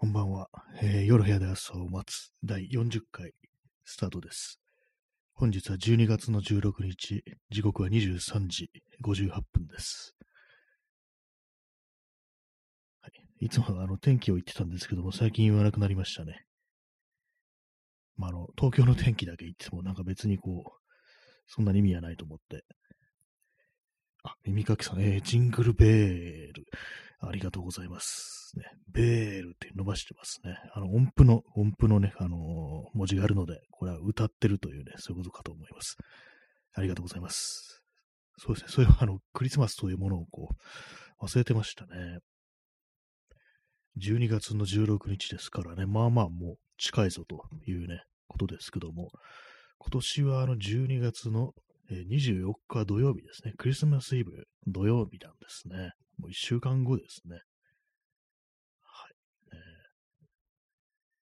[0.00, 0.48] こんばんは、
[0.80, 3.32] えー夜部屋で朝を待つ第40回
[3.84, 4.60] スタートです。
[5.34, 8.70] 本日は12月の16日、時刻は23時
[9.04, 10.14] 58分です。
[13.00, 13.08] は
[13.40, 16.44] い、いつもあの天気を言ってたんですけども、最近言わなくなりましたね。
[18.16, 20.92] まあ、あの、東京の天気だけ言ってもなんか別にこう、
[21.48, 22.62] そんなに意味はないと思って。
[24.44, 26.66] 耳かきさん、えージングルベール。
[27.20, 28.52] ありがとうございます。
[28.56, 30.56] ね、ベールって伸ばしてますね。
[30.72, 35.96] あの、音符の、音符のね、あのー文字があるので、これは歌ってるというね、そういうことかと思います。
[36.74, 37.82] ありがとうございます。
[38.38, 40.48] そうですね、そういう、あの、クリスマスというものをこ
[41.20, 42.18] う、忘れてましたね。
[44.00, 49.10] 12月の16日ですからね、まあまあもう近いぞというね、ことですけども、
[49.78, 51.52] 今年はあの12月の
[51.90, 53.54] え24日土曜日ですね。
[53.56, 55.92] クリスマスイブ土曜日なんですね。
[56.18, 57.36] もう1週間後ですね。
[58.82, 59.14] はい。
[59.52, 59.58] えー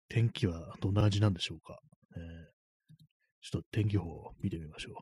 [0.09, 1.79] 天気はどんな感じなんでしょうか？
[2.17, 2.23] えー
[3.43, 4.95] ちょっと天気予報を見てみましょう。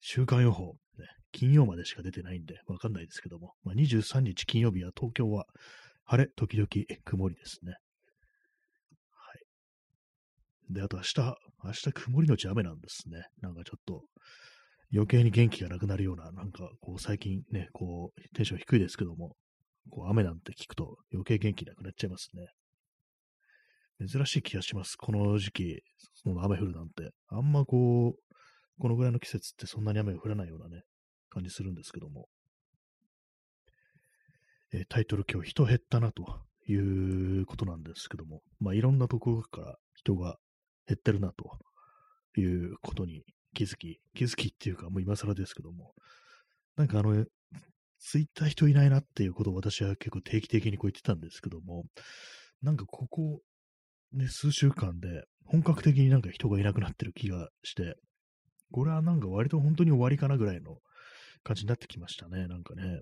[0.00, 5.46] 週間予報、ね、金曜までしか出てないんでわかんないですけども、まあ、23日金曜日は東京は
[6.04, 6.68] 晴れ、時々
[7.04, 7.72] 曇りですね。
[7.72, 10.74] はい。
[10.74, 13.26] で、あと明日、明日曇りのち雨なんですね。
[13.40, 14.02] なんかちょっと
[14.92, 19.36] 余計に元気がなくなるような、なんかこう最近ね、こうテンション低いですけども、
[19.90, 22.46] こう雨なんて聞くと余計元気なくなっちゃいますね。
[24.06, 24.96] 珍しい気がします。
[24.96, 25.82] この時期、
[26.14, 27.10] その雨降るなんて。
[27.28, 28.34] あんまこう、
[28.78, 30.82] このぐらいの季節ってそんなに雨が降らないようなね、
[31.30, 32.28] 感じするんですけども。
[34.72, 36.24] えータイトル今日人減ったなと
[36.68, 40.36] いうことなんですけども、まあいろんなところから人が
[40.86, 41.58] 減ってるなと。
[42.40, 45.94] いうことに気づき、気づきっていうかもう今更ですけども、
[46.76, 47.24] なんかあの、
[47.98, 51.84] ツイッター人いないなっていうことを私は結構定期的にこう言ってたんですけども、
[52.62, 53.40] なんかここ、
[54.12, 57.96] ね、数週間で本格的になんか人がいなくなってる気がして、
[58.72, 60.76] これはなんか割と本当に終わりかなぐらいの
[61.42, 63.00] 感じになってきましたね、なんかね。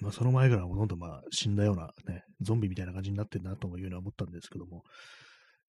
[0.00, 4.82] まあその前からほとんどまあ死んだようなね、ゾンビみたいな感じになってるなというのは思ったんですけども、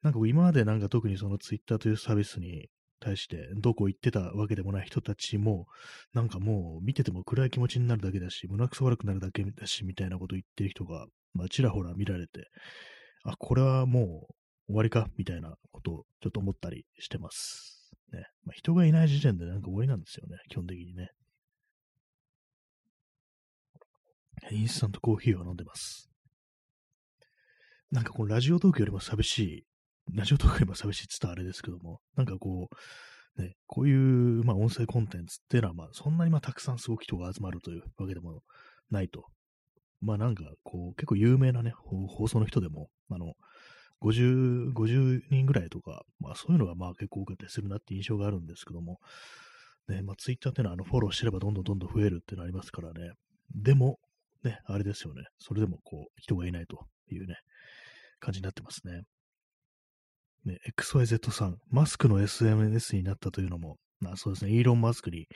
[0.02, 2.70] なんか今までなんか特にそのツイッターというサービスに
[3.00, 5.68] 対してどこ行ってたわけでもない人たちも、
[6.14, 12.48] なんかもう見てても暗い気持ちになるだけだし、胸くそ悪くなるだけだし、みたいなこと言ってる人が、まあちらほら見られて、
[13.24, 14.28] あ、これはも
[14.68, 17.92] う終わりか、みたいなことをちょっと思ったりしてます。
[18.14, 18.26] ね。
[18.44, 21.10] まあ人がいない時点でなんか終わりなんですよね、基本的にね。
[24.52, 26.10] インスタントコーヒーを飲んでます。
[27.92, 29.66] なんかこのラジオトークよりも寂しい、
[30.14, 38.42] ラジオトークよりも寂しいって言ったらあれですけども、なんかこう、ね、こういう、まあ、音声コンテンツっていうのは、まあ、そんなにまあ、たくさんすごく人が集まるというわけでも
[38.90, 39.26] ないと。
[40.02, 43.34] まあ、なんか、こう、結構有名なね、放送の人でも、あの、
[44.02, 49.00] 50、50人ぐらいとか、まあ、そういうのがまあ結構多かったりするなって印象があるんですけども、
[49.88, 53.12] ね、まあ、ツイッターっていうのは、あの、フォローしてればどんどんどんどん増えるっていうのありますからね。
[53.56, 54.00] でも、
[54.44, 55.24] ね、あれですよね。
[55.40, 57.36] それでも、こう、人がいないというね、
[58.20, 59.04] 感じになってますね。
[60.46, 65.28] ね、XYZ さん、マスクの SNS になったというのも、まあそうですね、イーロン・マスクに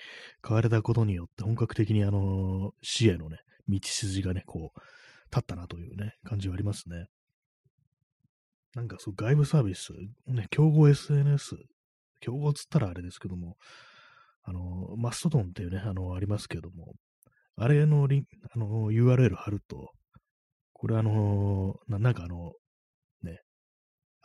[0.45, 4.79] 変われたことによって、本格的にあの、死へのね、道筋がね、こう、
[5.31, 7.07] 立ったなというね、感じはありますね。
[8.75, 9.93] なんかそう、外部サービス、
[10.27, 11.55] ね、競合 SNS、
[12.19, 13.57] 競合つったらあれですけども、
[14.43, 16.93] あの、マストドンっていうね、あの、ありますけども、
[17.57, 19.91] あれのリンあの、URL 貼ると、
[20.73, 22.53] これあの、なんかあの、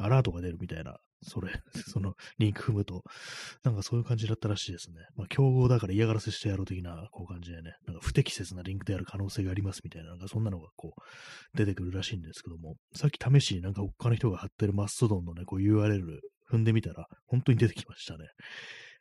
[0.00, 1.52] アラートが出るみたいな、それ、
[1.88, 3.02] そのリンク踏むと、
[3.62, 4.96] なんかそういう感じだったらしいですね。
[5.16, 18.26] まあ、競合だから嫌がらせしてやろう的な、こう感じでね、なんか不適切なリンクである可能性がありますみたいな、なんかそんなのがこう、出てくるらしいんですけども、さっき試しになんか他の人が貼ってるマストドンのね、こう URL 踏んでみたら、本当に出てきましたね。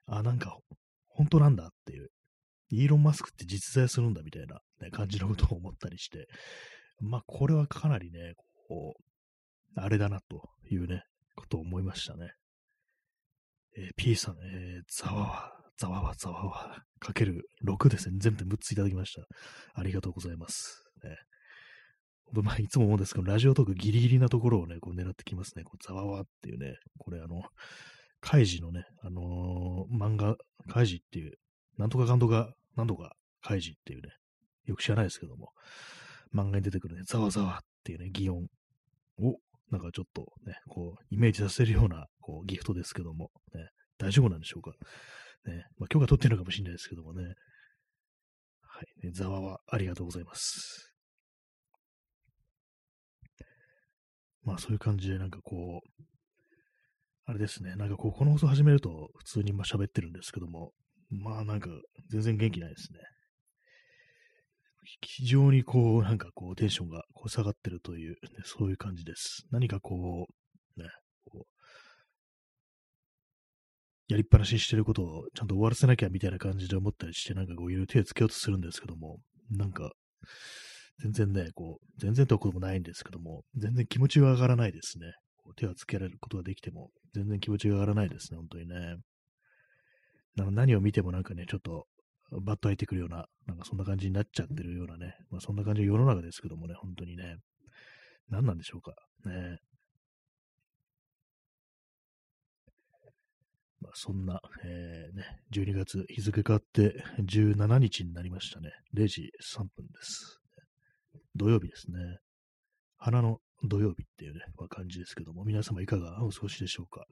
[0.05, 0.57] あ、なんか、
[1.07, 2.09] 本当なんだっていう。
[2.71, 6.27] イーロン・マスクって実在するんだみたいな、ね、感じのことを思ったりして、
[6.99, 8.33] まあ、これはかなりね、
[8.67, 9.03] こう、
[9.75, 11.03] あれだなというね、
[11.35, 12.31] ことを思いましたね。
[13.77, 18.17] えー P さん、えー、ざわわ、ざわわ、ざわわ、かける6ですね。
[18.19, 19.23] 全部で6ついただきました。
[19.73, 20.83] ありがとうございます。
[21.03, 21.17] ね、
[22.25, 25.63] ほんとまあ、いつも思うんですけど、ラジオトークギリギリなところをね、こう狙ってきますね。
[25.63, 27.41] こうざわわっていうね、これあの、
[28.21, 30.35] カイジのね、あのー漫画、
[30.67, 31.33] カイジっていう、
[31.77, 34.09] なんとかかんとか、なんとか、カイジっていうね、
[34.65, 35.53] よく知らないですけども、
[36.33, 38.47] 漫画に出てくるね、ざわざわっていうね、擬音
[39.19, 39.37] を、
[39.71, 44.71] なんかちょっとね、こう、イメージさせるような、こう、ギフトですけども、ね、大丈夫なんでしょうか？
[45.45, 47.23] ね、まあ、許可取ってるのかもしれないですけどもね。
[48.61, 50.91] はい、ね、ざわわ、ありがとうございます。
[54.43, 56.03] まあそういう感じでなんかこう、
[57.25, 60.71] あれですね、なんかこう、この放送始めると普通にまあ喋ってるんですけども、
[61.09, 61.69] まあなんか
[62.09, 62.99] 全然元気ないですね。
[65.01, 69.45] 非常にこう、なんかこう、テンションがこう下がってるという、ね、そういう感じです。
[69.51, 70.27] 何かこ
[70.77, 70.89] う、ね、
[71.25, 71.59] こう、
[74.07, 79.19] やりっぱなししてることをちゃんと終わらせなきゃみたいな感じで思ったりして、なんかこう、いろいろ手をつけようとするんですけども、
[79.51, 79.91] なんか、
[81.01, 85.13] 全然ね、こう、全然とこともないんですけども、全然気持ちが上がらないですね。
[85.37, 88.97] こう手をつけられることができても、全然気持ちが上がらないですね、本当にね。
[90.35, 91.85] 何を見てもなんかね、ちょっと、
[92.31, 97.37] バッと開いてくるような、なんかそんな感じになっちゃってるようなね、まあそんな感じの世の中ですけどもね、本当にね、
[98.29, 98.93] 何なんでしょうか。
[99.25, 99.57] ね。
[103.81, 108.71] まあそんな、えー、ね、12月日付変わって17日になりましたね。
[108.93, 110.39] 0時3分です。
[111.35, 112.19] 土曜日ですね。
[112.97, 117.05] 花の土曜日っていうね、まあ、感じですけども、皆様いかがお過ごしでしょうか。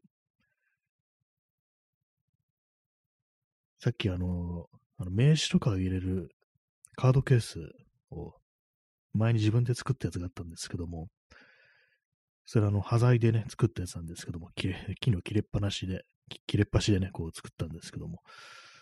[3.80, 6.30] さっきあの、あの名刺とかを入れる
[6.96, 7.60] カードケース
[8.10, 8.34] を
[9.14, 11.08] 前に自分で作ったやつがあったんですけども、
[12.46, 16.04] それはあの、端材でね、作ったやつなんですけども、木の切れっぱなしで、
[16.48, 18.20] 切れっ端でね、こう作ったんですけども、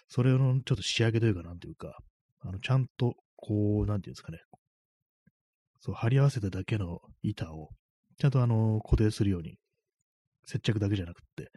[0.08, 1.98] それのちょっと仕上げというか、なんていうか、
[2.42, 4.40] あの、ちゃんと、こう、なんていうんですかね、
[5.82, 7.70] そう、貼り合わせただけの板を、
[8.20, 9.56] ちゃんとあの、固定するように、
[10.46, 11.50] 接着だけじゃなくって、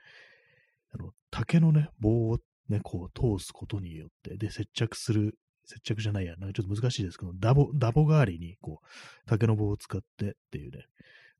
[0.93, 2.38] あの、竹のね、棒を
[2.69, 8.87] ね、こう通すことによって、で、接着する、接着じゃないや、なんかちょっと難しいですけど、ダボ、ダボ代わりに、こう、
[9.26, 10.85] 竹の棒を使ってっていうね、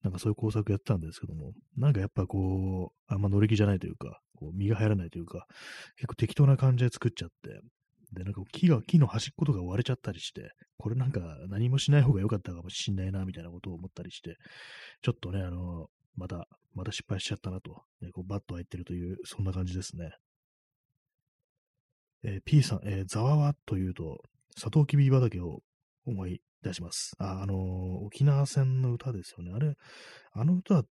[0.03, 5.47] なんかそういう工作やってたんですけども、なんかやっぱこう、あんま乗り気じゃないというか、こう身が入らないというか、
[5.97, 7.61] 結構適当な感じで作っちゃって、
[8.13, 14.37] で、なんか木が、木の端っことか割れちゃったりして、これなんか何もしない方が良かったかもしんないな、みたいなことを思ったりして、
[15.03, 20.13] ちょっとね、あの、また、また失敗しちゃったなと、ね、こうバット入ってるという、そんな感じですね。
[22.25, 24.19] えー、P さん、えー、ザワワというと、
[24.57, 25.61] サトウキビ畑を
[26.05, 27.13] 思い出します。
[27.19, 27.57] あ、あのー、
[28.07, 29.53] 沖縄戦の歌ですよね。
[29.55, 29.75] あれ、
[30.33, 30.85] あの歌は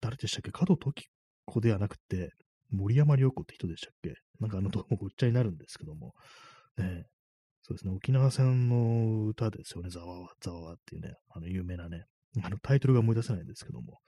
[0.00, 0.50] 誰でしたっけ？
[0.50, 1.06] 加藤時
[1.44, 2.32] 子ではなくて、
[2.70, 4.14] 森山良子って人でしたっけ？
[4.40, 6.14] なんかあの、どうもごっちゃになるんですけども、
[6.76, 7.06] ね、
[7.62, 12.04] そうですね、沖縄戦の歌ですよね、ザワワ、ザワワっていうね、あの、有名なね、
[12.42, 13.98] あの、タイトルが思い出せないんですけども、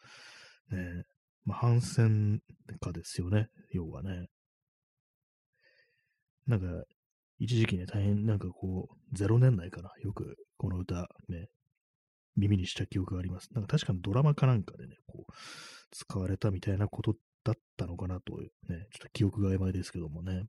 [0.71, 1.05] ね、
[1.45, 2.41] まあ、反戦
[2.77, 4.27] 歌ですよね、要はね。
[6.51, 6.67] なんか、
[7.39, 11.47] 一時期ね、大変なんかこう、0年代かな、よくこの歌ね、
[12.37, 13.49] 耳にした記憶があります。
[13.55, 15.33] なんか確かにドラマかなんかでね、こう、
[15.93, 17.15] 使われたみたいなこと
[17.45, 20.43] だったのかなと、ね、ちょっと記憶が曖昧ですけどもね。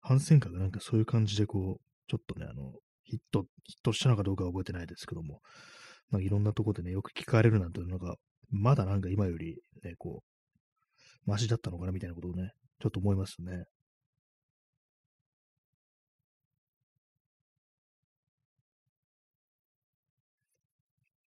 [0.00, 2.72] 反戦歌がなんかそういう感じでこう、ちょっとね、あの、
[3.04, 5.40] ヒット、ヒットしたのかどうかは覚えてないですけども、
[6.08, 8.14] まあ、いろんなとこでね、よく聞かれるなんていうのが、
[8.48, 13.52] まだなんか今よりね、こう、マシだったのかなみたいなことをね、ちょっと思いますね。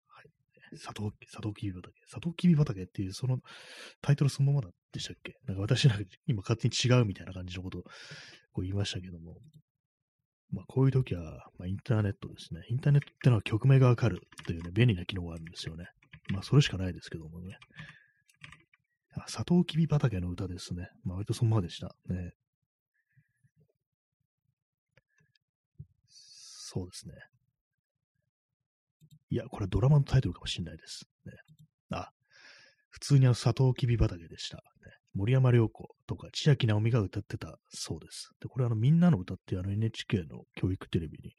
[0.08, 0.76] はい。
[0.76, 1.94] サトウ、サトウキビ畑。
[2.08, 3.38] サトウキビ畑っていう、その
[4.02, 5.34] タイトルそのままでしたっけ？
[5.46, 7.90] なんか私なんか今勝手に違うみたいな感じのことをこ
[8.58, 9.36] う言いましたけども。
[10.52, 11.22] まあこういう時は、
[11.58, 12.62] まあインターネットですね。
[12.70, 15.86] インターネットってのは曲名がわかるというね、便利な機能があるんですよね。
[16.32, 17.56] まあそれしかないですけどもね。
[19.26, 20.88] サトウキビ畑の歌ですね。
[21.04, 21.94] まあ、割とそのままでした。
[22.08, 22.32] ね。
[26.08, 27.14] そうですね。
[29.30, 31.04] いや、これドラマのタイトルかもしれないです。
[31.24, 31.32] ね、
[31.90, 32.10] あ、
[32.90, 34.58] 普通にあの、サトウキビ畑でした。
[34.58, 34.62] ね、
[35.14, 38.30] 森山良子とか千秋直美が歌ってたそうです。
[38.40, 41.34] で、これあの、みんなの歌ってあの NHK の教育テレビに、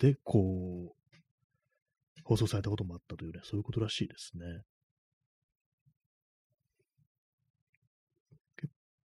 [0.00, 4.62] で、こう、放送されたこともあったというね、そういうことらしいですね。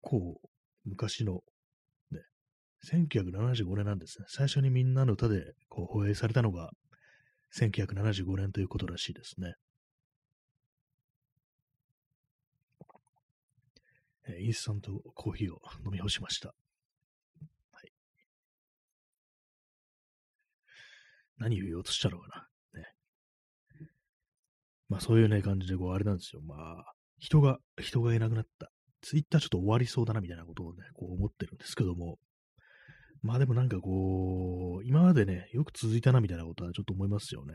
[0.06, 0.40] 構
[0.86, 1.42] 昔の、
[2.12, 2.22] ね、
[2.88, 4.26] 1975年なんですね。
[4.30, 6.70] 最初にみんなの歌でこう放映されたのが
[7.58, 9.56] 1975年ということらしいですね。
[14.28, 16.50] えインスタントコーヒーを飲み干しました。
[16.50, 16.54] は
[17.84, 17.92] い。
[21.38, 22.48] 何を言おうとしたのかな。
[22.82, 22.88] ね。
[24.90, 26.42] まあそういうね、感じで、こう、あれなんですよ。
[26.42, 28.72] まあ、人が、人がいなくなった。
[29.06, 32.18] ツイッターちょっと終わりそうだなみたいなことをね、こう思ってるんですけども、
[33.22, 37.54] まあでもなんかこう、今までね、よく続いたなみたいなことはちょっと思いますよね。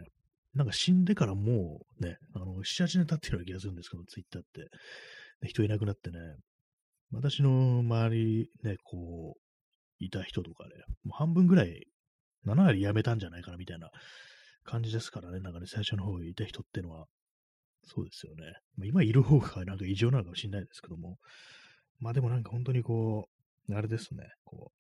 [0.54, 5.49] なんか死んでからもうね、あの、7、8年経ってるような気がするんですけど、ツイッターって。
[5.49, 6.19] 人いなくなってね、
[7.12, 10.71] 私の周りね、こう、いた人とかね、
[11.04, 11.87] もう半分ぐらい、
[12.47, 13.90] 7割辞めたんじゃないかなみたいな
[14.64, 17.07] 感じですからね、なんかね、最初の方にいた人ってのは。
[17.82, 18.52] そうですよね。
[18.76, 21.18] まあ、今いる方がなんか異常なのかもしれないですけども。
[21.99, 23.28] まあでもなんか本当にこ
[23.68, 24.72] う、あれですね、こ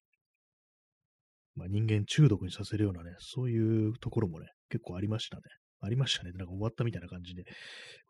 [1.56, 5.42] う、まあ、人間中毒にさせるようなね、そういうところもね、結構ありましたね。
[5.80, 6.32] ありましたね。
[6.32, 7.44] なんか終わったみたいな感じで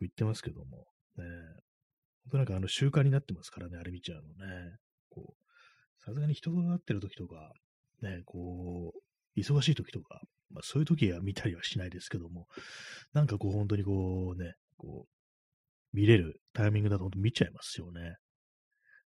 [0.01, 0.87] 言ってますけども。
[1.17, 1.25] ね、
[2.25, 4.77] 本当なんかあの習慣になってますからね、あれ見ちゃうのね。
[5.09, 7.53] こう、さすがに人と会ってる時とか、
[8.03, 10.21] ね、こう、忙しい時とか、
[10.51, 12.47] まあそういう時は見たりはしないですけども、
[13.13, 18.17] なんかこう本当にこうね、こう、見れるタイミングだと本当見ちゃいますよね。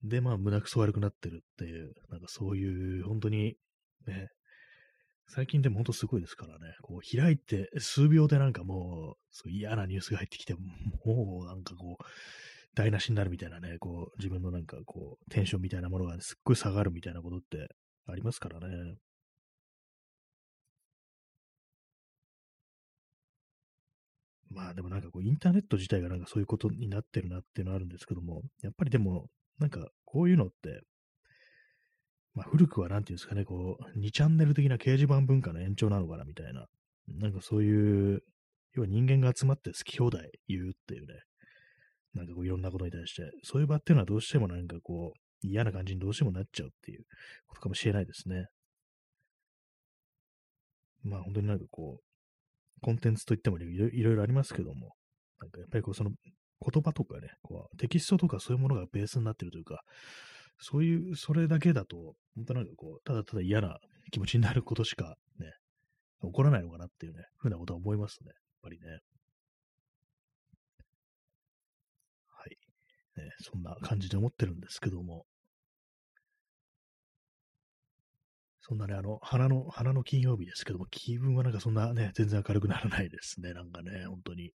[0.03, 3.55] で、まあ胸くそ悪くなってるっていう、なんかそういう本当に
[4.05, 4.29] ね、
[5.27, 12.03] 最近でも本当すごいですからね、こう開いて数秒でなんかもう、そう嫌なニュースが入ってきて、もうなんかこう、
[12.75, 17.67] 台無しになるみたいなね、こう自分のなんかこう、テンションみたいなものがすっごい下がるみたいなことって
[18.07, 18.67] ありますからね。
[24.49, 29.27] まあでもなんかこうインターネット自体がなんかそういうことになってるなっていうのはあるんですけども、やっぱりでも
[29.59, 30.81] なんかこういうのって
[32.37, 36.67] まあ、古くはなんていうんですかね、こう、2チャンネル的な掲示板文化の延長なのかなみたいな、
[37.07, 38.21] なんかそういう、
[38.75, 41.15] 要は人間が集まって好き放題言うっていうね、
[42.13, 47.05] なんかこういろんなことに対して、そういう場っていうのはどうしてもなんかこう、嫌な感じにどうしてもなっちゃうっていう
[47.47, 48.45] ことかもしれないですね。
[51.01, 52.06] まあ本当になんかこう、
[52.81, 53.63] コンテンツといってもい
[54.03, 54.93] ろいろありますけども、
[55.39, 59.81] なんかやっぱりこうその言葉とかね、こうテキストとかそういうものがベースになってるというか、
[60.59, 63.77] そういう、それだけだと、本当なんかこう、ただただ嫌な
[64.11, 65.51] 気持ちになることしかね、
[66.21, 68.29] 起こらないのかなっていうね、ふうなことは思いますね。
[68.29, 68.87] やっぱりね。
[72.27, 72.57] はい。
[73.21, 75.25] ね、そんな感じで思ってるんですけども。
[78.67, 83.53] そんなね、あの、花の、花の金曜日ですけども、気分はなんかそんなね、全然明るくならないですね。
[83.53, 84.51] なんかね、 本当に。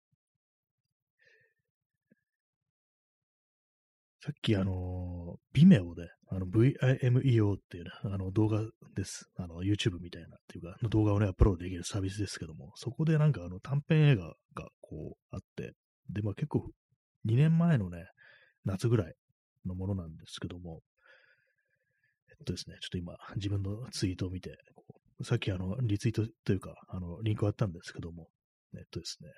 [4.18, 8.60] さっきあの、ビメオで、あの VIMEO っていうね、あの動画
[8.96, 9.30] です。
[9.36, 15.72] あの YouTube みたいなっていうか、の動画をね、アップロードできるサービスですけども、そこでなんかあの短編映画がこうあって、
[16.10, 16.68] で、まあ結構
[17.26, 18.06] 2年前のね、
[18.64, 19.14] 夏ぐらい
[19.64, 20.82] のものなんですけども、
[22.44, 24.56] とですね、ちょっと今 自分のツイートを見て、
[25.22, 28.30] さっきあのリツイートというか、あのリンクあったんですけども、
[28.74, 29.30] えっとですね、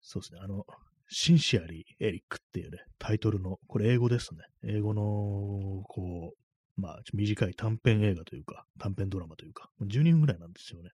[0.00, 0.64] そうですね、あの、
[1.08, 4.42] シンシアリー・エリックっていうね、タイトルの、これ英語ですね。
[4.64, 10.90] 英語の、こう、まあ、短い短編映画というか、短編ドラマというか、12分ぐらいなんですよね。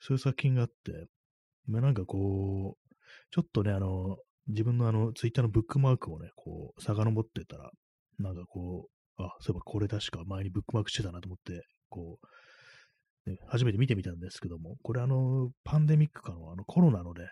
[0.00, 1.06] そういう作品があって、
[1.66, 2.94] まあ、なんかこう、
[3.30, 4.16] ちょっとね、あの、
[4.48, 7.70] 自分のあの、ツイッターのブックマークをね、こう、遡ってたら、
[8.22, 12.18] なんかこう、あ、そういえばこれ確か前にブックマークしてたなと思って、こ
[13.26, 17.28] う、ね、初めて見てみたんですけども、これあの、パンデミックかのあのコロナのね、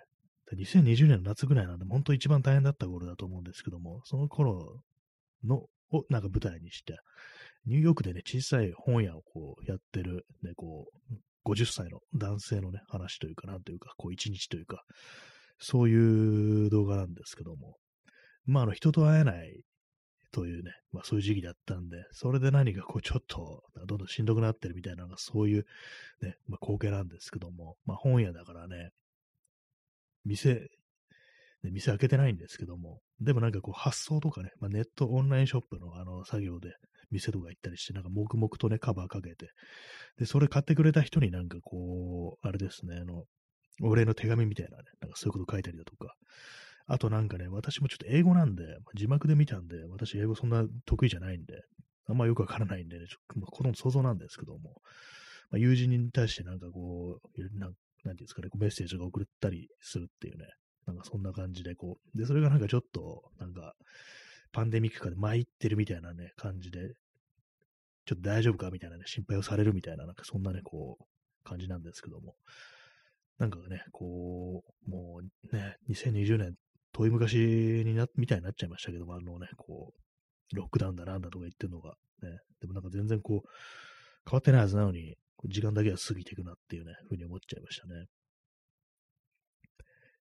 [0.57, 4.81] 2020年の夏ぐらいなんで、本当一番大変だった頃だと思うんですけども、その頃
[5.45, 6.99] の、をなんか舞台にして、
[7.67, 14.85] ニューヨークでね、小さい本屋をこうやってる、ね、こう、50歳の男性のね、話というか、なんというか、こう、一日というか、
[15.59, 17.77] そういう動画なんですけども、
[18.47, 19.63] まあ、あの、人と会えない
[20.39, 25.65] というね、まあそういう時期だったんで、それで何かこうちょっと、どんどんしんどくなってるみたいなのがそういう
[26.23, 28.91] ね、まあ光景なんですけども、まあ本屋だからね、
[30.25, 30.55] 店、
[31.65, 36.71] ね、店開けてないんですけども、でもなんかこう発送とかね、まあ、ネットオンラインショップのあの作業で
[37.11, 39.51] 店とか行ったりして、なんか黙々とね、カバーかけて、
[40.21, 43.25] で、それ買ってくれた人になんかこう、あれですね、あの、
[43.83, 46.15] お礼の手紙みたいなね、なんかそういうこと書いたりだとか、
[46.89, 48.65] あとなんかね、私もちょっと英語なんで、
[48.95, 51.63] 字幕で見たんで、私英語そんな得意じゃないんで、
[52.07, 54.81] あんまよくわからないんでね、ちょっとこの想像なんですけども、
[55.51, 60.47] まあ、友人に対してなんかこう、なんなんていうんですかね、メッセージが送ったりするっていうね、
[60.87, 63.75] なんかそんな感じで、こう、で、それがなんかちょっと、なんか、
[64.53, 66.95] パンデミック下で参ってるみたいなね、感じで、
[68.07, 71.05] ちょっと大丈夫かみたいなね、心配をされるみたいな、なんかそんなね、こう、
[71.45, 72.35] 感じなんですけども、
[73.39, 76.55] なんかね、こう、もうね、2020年、
[76.93, 82.31] 遠い昔にな、みたいになっちゃいましたけども、あのね、こう、ロックダウンだなんだとか言ってるのが、ね、
[82.61, 83.49] でもなんか全然こう、
[84.29, 85.17] 変わってないはずなのに、
[85.47, 88.07] 時間だけは過ぎていくなっていうね、ふうに思っちゃいましたね。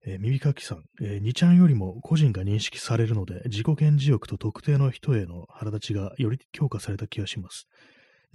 [0.05, 7.67] えー、耳かきさん、えー、2ちゃんよりも個人が認識されるので、自己顕示欲と特定の人への腹立ちがより強化された気がします。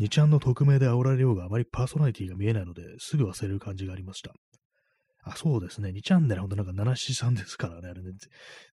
[0.01, 4.33] 2ちゃんの匿名で煽られようがあまりパーソナリティが見えないので、すぐ忘れる感じがありました。
[5.25, 5.91] あ、そうですね。
[5.91, 7.88] 2チャンネルほんとなんか七七さんですからね。
[7.88, 8.11] あれね。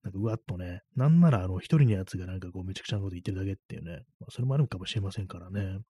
[0.03, 0.83] なんかうわっとね。
[0.95, 4.05] なんならあの一人のやつがなんかこうめちゃくちゃなこと言ってるだけっていうね。
[4.21, 5.81] まあ、それもあるかもしれませんからね。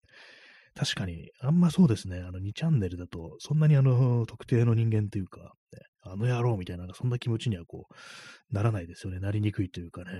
[0.74, 9.18] 確かに、あんまそうですね、あの2チャンネルだと、そんなにあの、特定の人間というか、ね、あの野郎みたいな、そんな気持ちにはこう、ならないですよね。
[9.18, 10.10] なりにくいというかね、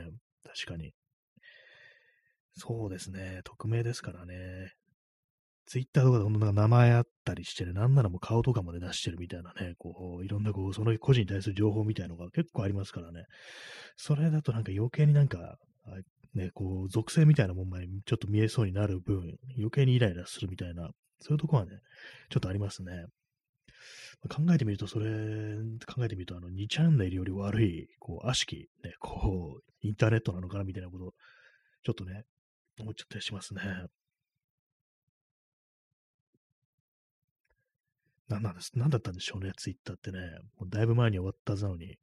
[0.45, 0.93] 確かに。
[2.55, 4.73] そうですね、匿名ですからね。
[5.67, 13.25] ツイッターとかでほんと名前あったりしてね、なんならもう顔とかまで出してるみたいなね、こう、いろんなこう、その個人に対する情報みたいなのが結構ありますからね。
[13.97, 15.59] それだとなんか余計になんか、
[16.35, 21.73] ね、こう、属性みたいなもんまでちょっと見えそうになる分、余計にイライラするみたいな、そういうとこはね、
[22.31, 23.07] ちょっとありますね。
[24.29, 25.09] 考えてみると、それ、
[25.87, 31.15] 考えてみると、あの、2チャンネルより悪い、こう、悪しき、ね、こう、インターネットなのかなみたいなこと、
[31.85, 32.25] ちょっとね、
[32.79, 33.63] 思っちゃったりしますね。
[38.29, 40.19] なんなんです、なんだったんでしょうね、ツイッターってね。
[40.59, 41.97] もうだいぶ前に終わったはずなのに、ね。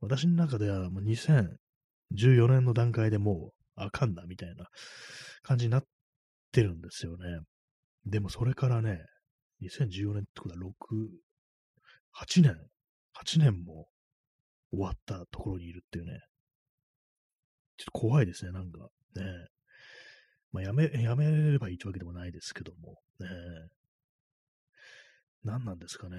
[0.00, 4.66] 私の中ではもう2014年の段階でもうあかんな、みたいな
[5.42, 5.84] 感じになっ
[6.52, 7.40] てるんですよね。
[8.04, 9.00] でもそれからね、
[9.62, 11.08] 2014年ってことは6、
[12.24, 12.56] 8年
[13.24, 13.88] ?8 年も
[14.70, 16.20] 終わったところにいるっていうね。
[17.78, 18.78] ちょっと怖いですね、なんか。
[19.14, 19.22] ね。
[20.52, 22.96] まあ、やめ、やめればいいってわけでもないですけども。
[23.20, 23.28] ね。
[25.46, 26.16] 何なんですかね。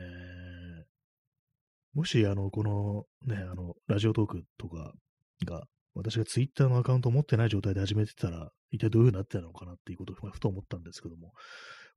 [1.94, 4.94] もし、あの、この、ね、あの、ラジオトークとか
[5.46, 11.34] が、私がツイッターのアカウントを持ってない状態で始めてたら、一体どういう風になってたのかなっていうことをふと思ったんですけども、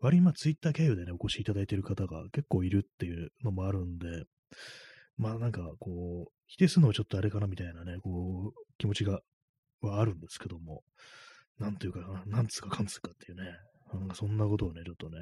[0.01, 4.25] 割にまあツイッター経由でね、お越しいただいている方が結構いるっていうのもあるんで、
[5.17, 9.21] まあなんかこう、否定するのはちょっとあれかなみたいなね、こう、気持ちが、
[9.83, 10.83] はあるんですけども、
[11.59, 13.45] なんというか、なんつうかかんつうかっていうね、
[13.93, 15.19] なんかそんなことをね、ちょっとね、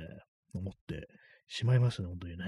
[0.55, 1.09] 思って
[1.49, 2.45] しまいましたね、本当にね。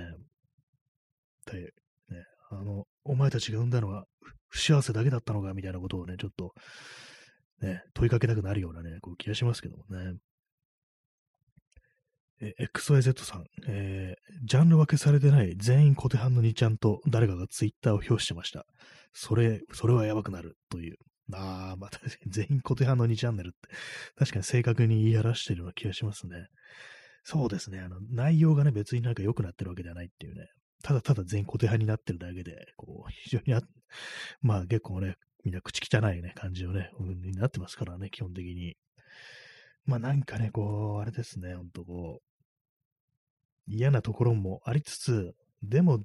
[1.47, 4.05] で、ね、あの、お前たちが産んだのは
[4.49, 6.53] 不幸せだけだったのかみたいなことをね、ちょっと、
[7.63, 10.17] ね、問いかけたくなるようなね、こう気がしますけどもね。
[12.43, 18.65] え、XYZ さん、えー、ジャンル分けされてない全員小手半の2ちゃんと誰かがツイッターを表してました。
[19.13, 20.97] それ、それはやばくなるという。
[21.33, 23.69] ああ、また、全員小手半の2チャンネルって、
[24.17, 26.47] 確かに正確に言い表してるような気がしますね。
[27.31, 27.79] そうですね。
[27.79, 30.49] あの、内容がね、別になんか良くなってるわけではないっていうね。
[30.83, 33.63] ただただ全固定派になってるだけで、こう、非常にあ、
[34.43, 35.15] まあ結構ね、
[35.45, 38.77] みんな口汚いね、感じのね、になってますからね、基本的に。
[39.85, 46.05] まあなんかね、こう、あれですね、ほんとこう、嫌なところもありつつ、でも、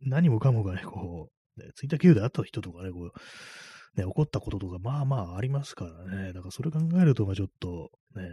[0.00, 6.32] 何もかもがね、こう、ね、ツイッター経由で会った人とかね、こう、ね、起こったこととか、まあまあありますからね。
[6.32, 8.24] だからそれ考えると、まあちょっと、ね、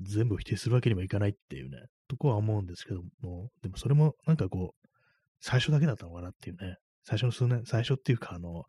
[0.00, 4.88] 全部否定するわけにもいかないっていうね、とこは思うんですけども、でもそれもなんかこう、
[5.40, 8.64] 最初だけだったのかなっていうね、最初の数年、最初っていうか、あの、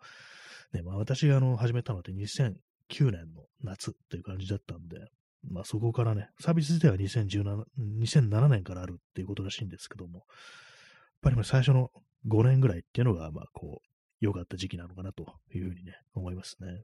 [0.73, 4.97] ね、まあ私があの始めたのって2009年の夏っていう感じだったんで、
[5.43, 7.63] まあそこからね、サービス自体は2017
[8.01, 10.19] 2007年からあるっていうことらしいんですけども、
[11.23, 11.89] やっぱり最初の
[12.27, 13.87] 5年ぐらいっていうのが、まあこう、
[14.19, 16.83] 良かった時期なのかなというふうにね、思いますね。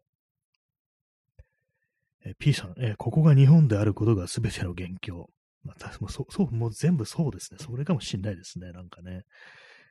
[2.27, 5.29] え P さん、えここが日本であることが全ての元凶。
[5.63, 7.57] まあ、もそう、そう、もう全部そうですね。
[7.59, 8.71] それかもしんないですね。
[8.71, 9.23] なんかね。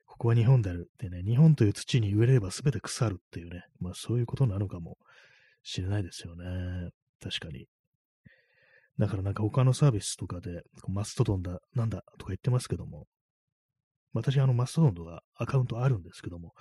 [0.06, 4.96] ここは日本であるってね、日本という土に植えれば全て腐るっていうね、まあそういうことなのかも
[5.62, 6.90] しれないですよね。
[7.20, 7.66] 確かに。
[8.98, 13.06] だからなんか他のサービスとかで、マストドンだ、なんだとか言ってますけども、
[14.14, 16.52] 私あのマストドンとかアカウントあるんですけども、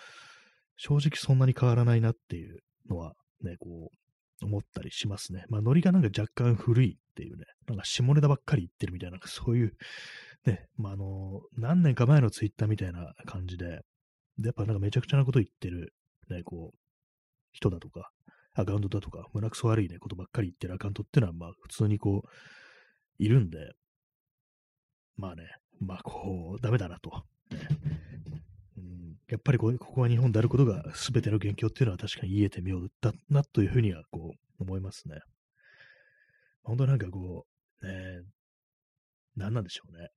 [0.75, 2.59] 正直そんなに変わらないなっていう
[2.89, 4.04] のはね、こう、
[4.41, 5.45] 思ったりしますね。
[5.49, 9.73] まあ、ノリがなんか若干古いっていうね、なんか下ネタばっかり言ってるみたいな、そういう、
[10.45, 13.81] ね、まあ、あの、何年か前のツイッターみたいな感じで、
[14.37, 15.93] で、やっぱなんかめちゃくちゃなこと言ってる、
[16.29, 16.77] ね、こう、
[17.51, 18.11] 人だとか、
[18.53, 22.29] アカウントだとか、胸くそ悪いね、ことばっかり言ってるアカウントっていうのは、まあ、普通にこう、
[23.17, 23.71] いるんで、
[25.17, 25.43] まあね、
[25.79, 27.23] まあ、こう、ダメだなと。
[29.27, 35.19] やっぱりここは日本であることが全ての元凶っていうのは確かに言えてみようだなというふうにはこう思いますね。
[36.63, 37.45] 本当なんかこ
[37.81, 38.21] う、ね、
[39.35, 40.09] 何なんでしょうね。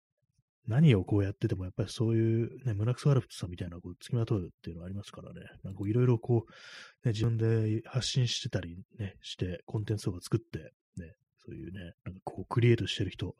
[0.66, 5.40] 何をこうやっててもやっぱりそういうね、胸くそ悪さんみたいなこう付きまとうっていうのはありますからね。
[5.64, 10.58] なんかいろいろこう、ね、自分で発信してたりね、してコンテンツとか作って、
[11.02, 13.34] ね、そういうね、なんかこうクリエイトしてる人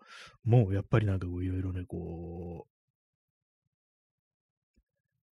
[0.44, 2.77] もやっぱりなんかこういろいろね、こう、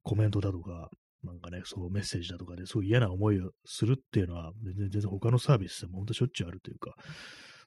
[0.06, 0.90] コメントだとか、
[1.24, 6.94] なんかね、そうメッセージだとかですごい嫌な思いをするっていうのは、全然全然他のサービスでも本当しょっちゅうあるというか、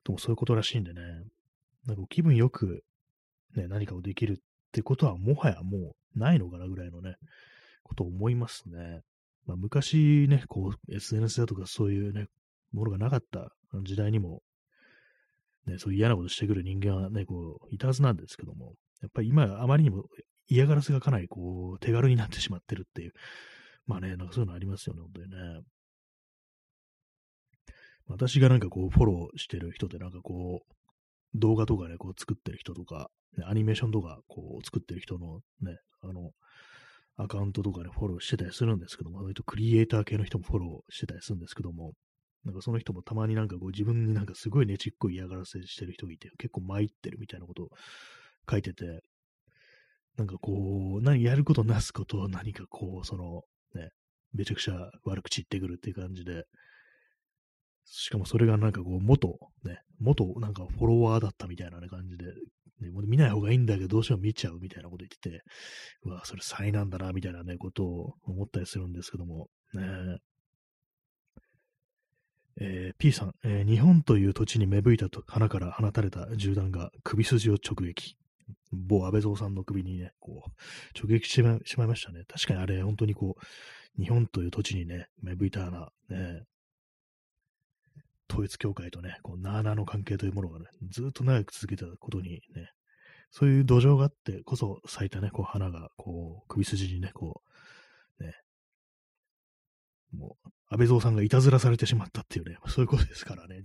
[0.04, 1.02] でもそういうことらしいんでね、
[1.86, 2.84] なんか気分よく、
[3.56, 4.36] ね、何かをできるっ
[4.70, 7.16] てことはもはやもうないのかなぐらいのね、
[7.82, 9.00] ことを思いますね。
[9.46, 12.26] まあ、昔ね、こう SNS だとかそういうね、
[12.72, 13.50] ものがなかった
[13.82, 14.42] 時代にも、
[15.66, 20.04] ね、そういう嫌なことしてくる人間はね、こう、いたはずなんですけども、やっぱり今、あまりにも
[20.48, 23.12] 嫌がらせがかなりこう、手軽になってしまってるっていう、
[23.86, 25.36] まあね、なんかそういうのありますよね、本当にね。
[28.06, 30.74] 私がなんかこう、フォローしてる人でなんかこう、
[31.34, 33.10] 動画とかね、こう作ってる人とか、
[33.44, 36.30] アニメーションとかこう作ってる人のね、あの、
[37.16, 41.92] アカウントとかね、フォローしてたりするんですけども、割とクリエイター系の人もフォローしてたりするんですけども、
[42.44, 47.68] なんかその人もたまになんかこう自分になんかすごいねちっこい嫌がらせしてる人がいて、結構参ってるみたいなことを
[48.50, 49.02] 書いてて、
[50.18, 53.42] なんかこう、何やることなすこと何かこう、その、
[53.74, 53.90] ね、
[54.34, 56.44] めちゃくちゃ悪口言ってくるっていう感じで、
[57.84, 62.24] しかもそれがなんかこう、元、ね、元なんかフォロワーだったみたいな、感じで、
[62.80, 65.44] ね、もう見ない方がいいんだけど、どうしても見ちゃうみたいなこと言ってて、
[66.02, 70.18] うわ、それ災難だな、みたいなね、ことを思ったりするんですけども、ね。
[72.60, 78.17] えー、P さん、えー、日本という土地に芽吹いたと花から放たれた銃弾が首筋を直撃。
[78.72, 80.50] 某安倍蔵さんの首にね、こう、
[80.98, 82.24] 直撃してしまいましたね。
[82.28, 86.44] 確かにあれ、本当にこう、日本という土地にね、芽吹いた花、ね、
[88.30, 92.70] 統一教会とね、こう、なーなーの関係というものがね、ずっと長く続けたことにね、
[93.30, 97.42] そういう土壌があってこそ咲いたね、こう、花が、こう、首筋にね、こ
[98.20, 98.34] う、ね、
[100.12, 103.64] もう、安倍蔵さんがいたずらされてしまったっていうね、そういうことですからね、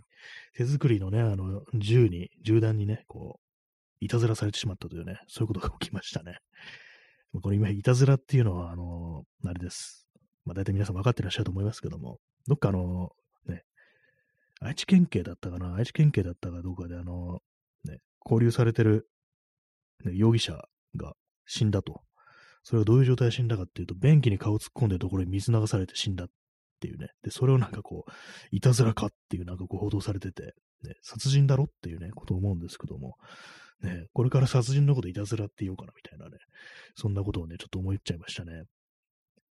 [0.56, 3.43] 手作りのね、あの、銃に、銃弾にね、こう、
[4.00, 6.38] いたずらされてしまったというね、そういうことが起きましたね。
[7.42, 10.08] これ今、いたずらっていうのは、あの、あれです。
[10.46, 13.10] まあ、大体皆さん分かってらっしゃると思いますけども、どっかあの、
[13.48, 13.64] ね、
[14.62, 17.40] 愛知県警だったかな、愛知県警だったかどうかで、あの、
[17.86, 19.08] ね、交流されてる、
[20.06, 20.60] ね、容疑者
[20.96, 21.14] が
[21.46, 22.02] 死んだと。
[22.64, 26.28] それがどういう状態で死んだかっていうと、便器に顔突っ込んでるところに水流されて死んだっ
[26.80, 27.08] ていうね。
[27.24, 28.12] で、それをなんかこう、
[28.52, 30.54] いたずらかっていうなんかこう報道されてて、
[30.84, 33.16] ね、殺人だろっていうね、ことを思うんですけども、
[33.82, 36.38] ね、これから殺人のこといたずらって言おうかなみたいなね、
[36.96, 38.64] そんなことをね、ちょっと思っちゃいましたね。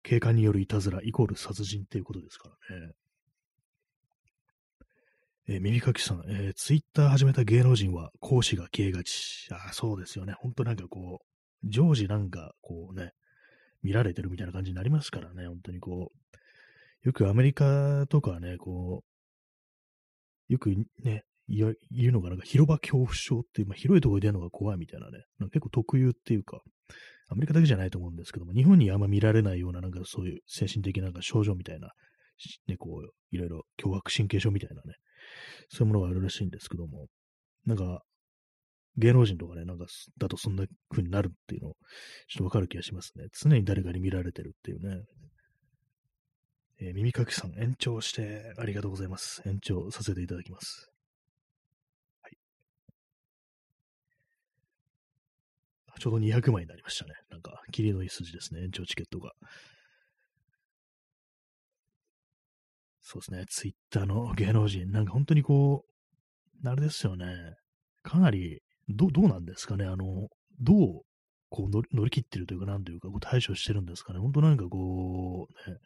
[0.03, 2.91] 警官によるいたずらイコール殺人っていうことですからね。
[5.47, 9.47] えー、耳かきさん、えー、ツイッター始めた芸能人は講師が消えがち。
[9.51, 10.33] ああ、そうですよね。
[10.33, 13.11] ほんとなんかこう、常時なんかこうね、
[13.83, 15.47] 見られてるみたいな感じになりますからね。
[15.47, 19.03] 本当にこう、よくアメリカとかね、こ
[20.49, 20.69] う、よく
[21.03, 21.75] ね、言
[22.09, 26.61] うのがなんか広場恐怖症っていう、まあ、広いところで出るのが怖いみたいなね、なんか結構特有っていうか、
[27.29, 31.91] アメリカだけじゃないと思うんですけども、日本にあんま見られないようななんかそういう精神的なんか症状みたいな、
[32.67, 34.95] ね、こう、いろいろ凶悪神経症みたいなね、
[35.69, 37.07] そういうものがあるらしいんですけども、
[37.65, 38.01] なんか、
[38.97, 39.85] 芸能人とかね、なんか、
[40.17, 43.27] だとそんな風になるっていうの、ちょっとわかる気がしますね。
[43.31, 45.03] 常に誰かに見られてるっていうね。
[46.81, 49.41] えー、耳かきさん、延長してありがとうございます。
[49.45, 50.90] 延長させていただきます。
[56.01, 57.13] ちょうど200枚になりましたね。
[57.29, 58.63] なんか、霧のいい筋ですね。
[58.63, 59.33] 延長チケットが。
[63.01, 63.45] そうですね。
[63.47, 64.89] ツイッターの芸能人。
[64.91, 65.85] なんか本当にこ
[66.63, 67.27] う、あれですよね。
[68.01, 69.85] かなり、どどうなんですかね。
[69.85, 71.01] あの、どう、
[71.51, 74.19] こう乗り乗り切ってるというか、なんというか、こう対処してるんですかね。
[74.19, 75.77] 本当なんかこう、ね、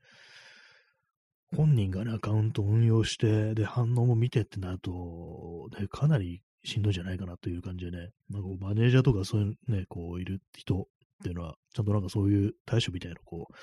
[1.57, 10.85] 本人がね、アカウントを運用して、で、反応も見てってなると、ね、かなりしんどいんじゃないかなという感じでね、なんかマネージャーとかそういうね、こういる人っ
[11.23, 13.53] ていうのは、ちゃんとなんかそういう対処みたいなのこう、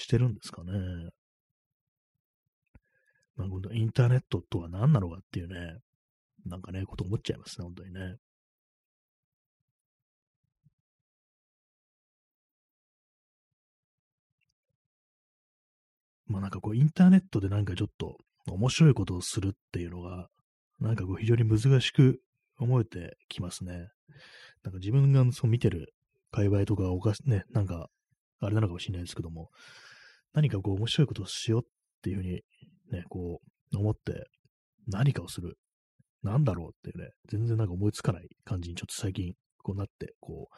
[0.00, 0.72] してるんですかね。
[3.36, 5.78] まあ、インターネットとは何なのかっていうね、
[6.46, 8.16] なんかね、こと思っちゃいますね、本当にね。
[16.26, 20.28] まあなんかこう、インターネットでなんかちょっと面白いことをするっていうのが、
[20.80, 22.20] なんかこう非常に難しく
[22.58, 23.88] 思えてきますね。
[24.62, 25.94] なんか自分がそう見てる
[26.30, 27.88] 界隈とかおかし、ね、なんか、
[28.40, 29.50] あれなのかもしれないですけども、
[30.32, 31.68] 何かこう面白いことをしようっ
[32.02, 32.42] ていうふうに
[32.92, 33.40] ね、こ
[33.72, 34.26] う思って
[34.86, 35.56] 何かをする。
[36.22, 40.56] なんだろうっていうね、全然なんか思いつかない感じにちょっと最近こうなって、こう、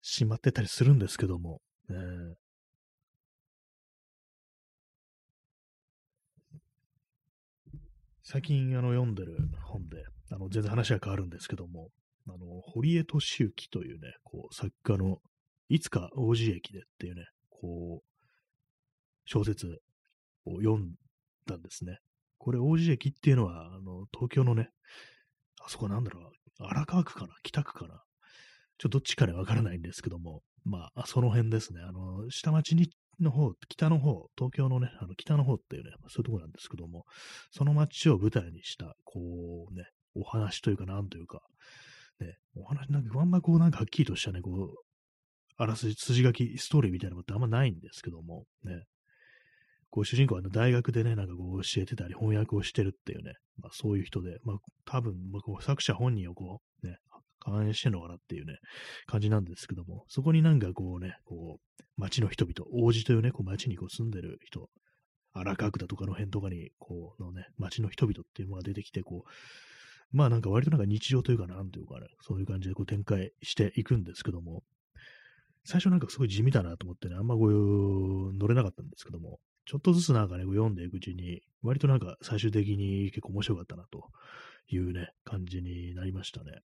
[0.00, 1.96] しまってたりするんですけども、ね、
[8.22, 11.90] 最近あの読んでる本で、あの全然話は変わるんですけども、
[12.28, 15.18] あの、堀江敏之というね、こう、作家の、
[15.68, 18.06] いつか王子駅でっていうね、こう、
[19.24, 19.80] 小説
[20.44, 20.94] を読ん
[21.46, 21.98] だんですね。
[22.38, 24.70] これ、王子駅っていうのは、あの、東京のね、
[25.64, 28.02] あそこなんだろう、荒川区かな北区かな
[28.78, 31.80] ちょっとどっちかでわからないんですけども、まあ、その辺ですね。
[31.82, 37.04] あの、下町にの方、北の方、東京のね、あの北の方っていうね、そういうとこなんですけども、
[37.50, 41.40] その街を舞台にした、こうね、お話というか、なんというか、
[42.20, 44.74] ね、お話、なんかあんまこうなんかはっきりとしたね、こう、
[45.56, 48.84] あらすじ、筋書き、ストーリーみたいなことってあんまないんですけども、ね、
[49.90, 56.98] こう主人公は大学でね、なんかこう教えてたり翻訳をしてるっていうね、まあそういう人で、まあ多分、まあ、こう作者本人をこうね、
[57.40, 58.58] 反映してんのかなっていうね、
[59.06, 64.68] 感じなんですけども、そこになんかこうね、こう、町の人々、王子というね、こう町にこう住んでる人、
[65.32, 69.30] 荒川区だとかの辺とかに、こう、のね、町の人々っていうのが出てきて、こう、
[70.12, 74.62] まあなんか割となんか日常というかなんというかね、そういう感じでこう展開していくんですけども、
[75.64, 84.08] 最初なんかすごい地味だなと思ってね、あんまこう、乗れなかったんですけども、ちょっとずつなんかね、読んでいくうちに、割となんか最終的に結構面白かったなと
[84.68, 86.60] いうね、感じになりましたね。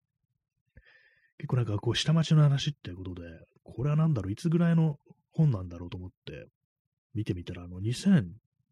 [1.39, 3.23] 結構なんかこう下町の話ってことで、
[3.63, 4.97] これはなんだろう、いつぐらいの
[5.32, 6.45] 本なんだろうと思って
[7.15, 8.21] 見てみたら、あの2000、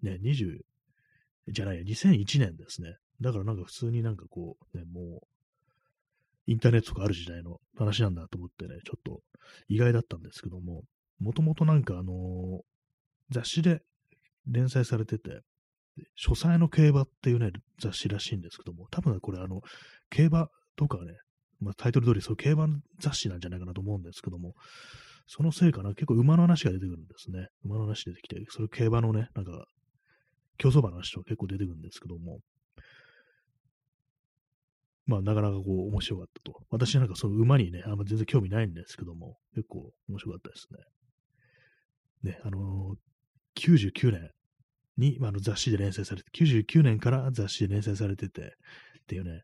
[0.04, 0.60] ね、20、
[1.48, 2.98] じゃないや、2001年ですね。
[3.22, 5.28] だからなんか普通になんかこう、ね、もう、
[6.48, 9.22] インターネットとかある時代の話なんだと思ってね、ちょっと
[9.68, 10.84] 意外だったんですけども、
[11.20, 12.60] もともとなんかあのー、
[13.32, 13.82] 雑誌で
[14.48, 15.42] 連載されてて、
[16.16, 19.62] 書斎の競馬っていうね、雑誌らしいんですけども、多分これあの、
[20.10, 21.14] 競馬とかね、
[21.60, 22.68] まあ、タイトル通りそう競馬
[23.00, 24.54] 雑誌なんじゃないかなと思うんですけども、
[25.28, 27.50] そのせいかな、結構馬の話が出てくるんですね。
[27.64, 29.66] 馬の話出てきて、それ競馬のね、なんか、
[30.58, 32.40] 競走馬の話とか結構出てくるんですけども、
[35.10, 36.62] まあ、なかなかこう、面白かったと。
[36.70, 40.68] 私なんかその馬にね、あんま全然興味ないんですけども、結構面白かったです
[42.24, 42.32] ね。
[42.32, 44.30] ね、あのー、99年
[44.98, 49.42] に、まあ、の雑誌で連載されて、99年から雑誌で連載されてて、っていうね、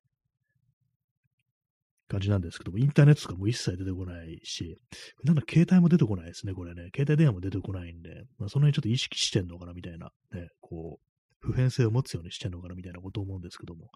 [2.08, 4.78] 感じなんですけども、インターネットとかも一切出てこないし、
[5.24, 6.92] なんだ、携帯も出てこないですね、これね。
[6.96, 13.90] 携帯電話も出てこないんで、まあ、その辺ちょっと意識してんのかな、みたいな、ね、こう、普遍性を持つようにしてんのかな、みたいなこと思うんですけども、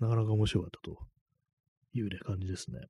[0.00, 0.98] なかなか面白かったと。
[1.94, 2.80] いうね、感じですね。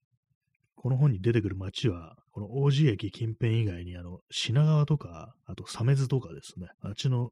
[0.74, 7.30] この本に出てくる街は、この王子駅近辺以外に、あの、品川とか、あと、鮫洲とかですね、あっちの、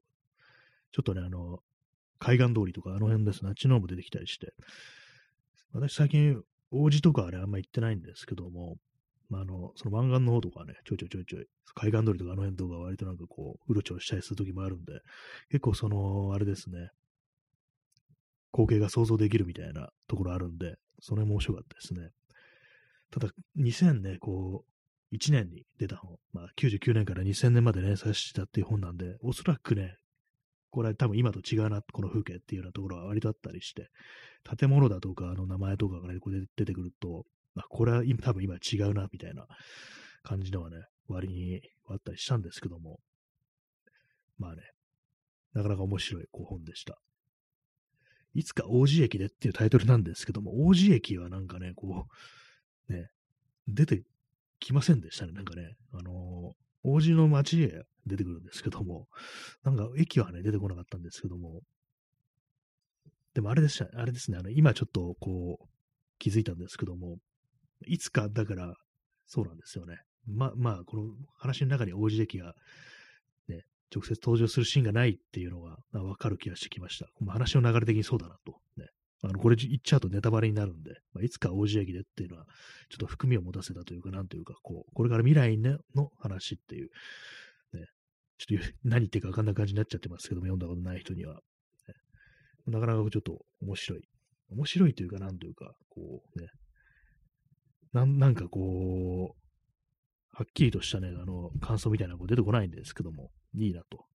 [0.92, 1.60] ちょっとね、あの、
[2.18, 4.52] 海岸通りとか、あの辺ですね、あっちの方も出てきたりして、
[5.72, 8.76] 私最近王子とかあれあんま行ってないんですけども、
[9.28, 15.00] まあ、あの、その湾岸の方とかね、ちょいちょいちょいちょい、海岸通りとかあの辺とか割となんかこう、うろちょろしたりする時もあるんで、
[15.50, 16.90] 結構その、あれですね、
[18.52, 22.10] 光景が想像できるみたいなところあるんで、それも面白かったですね。
[23.10, 24.64] ただ、2000ね、こ
[25.10, 29.96] う、1年に出た本、まあ、99年から2000年まで連載してたっていう本なんで、おそらくね、
[30.70, 33.90] これ多分今と違うな、この風景っていうようなところは割とあったりして、
[34.58, 39.46] 建物だとか、あの名前とかがね、こう出てくると、あ、これは多分今違うな、みたいな
[40.22, 40.76] 感じのはね、
[41.08, 43.00] 割にあったりしたんですけども、
[44.38, 44.62] まあね、
[45.52, 46.98] なかなか面白いこう本でした。
[48.34, 52.06] いつか王子駅でっていうタイトルなんですけども、王子駅はなんかね、こ
[52.88, 53.10] う、ね、
[53.68, 54.02] 出て
[54.58, 55.32] きませんでしたね。
[55.32, 59.08] なんかね、あのー、王子の街へ出てくるんですけども、
[59.64, 61.62] なんか駅はね、出てこなかったんですけども、
[63.34, 65.66] でもあれでした、あれですね、あの、今ちょっとこう、
[66.18, 67.18] 気づいたんですけども、
[67.86, 68.74] いつか、だから、
[69.26, 69.98] そうなんですよね。
[70.26, 72.54] ま、まあ、この話の中に王子駅が、
[73.94, 77.06] 直接登場するシーンがないっていうのがわかる気がしてきました。
[77.20, 78.56] ま話の流れ的にそうだなと。
[78.76, 78.86] ね、
[79.22, 82.46] あの、これ言っちゃうとネタバレになるんで、まあ、いつか王子駅でっていうのは、
[82.88, 85.78] ちょっと含みを持たせたというか、なんというか、こう、これから未来の
[86.18, 86.90] 話っていう、
[87.74, 87.86] ね、
[88.38, 91.34] ちょっと何言ってるかわかんない感じになっちゃってますけども、読んだことない人には。
[91.34, 91.94] ね
[92.66, 94.02] なかなかちょっと面白い。
[94.50, 96.48] 面白いというか、なんというか、こうね、
[97.92, 99.42] なん、なんかこう、
[100.34, 104.06] はっきりとしたね、あの、感想みたいなのが出てこないんですけども、いいなと。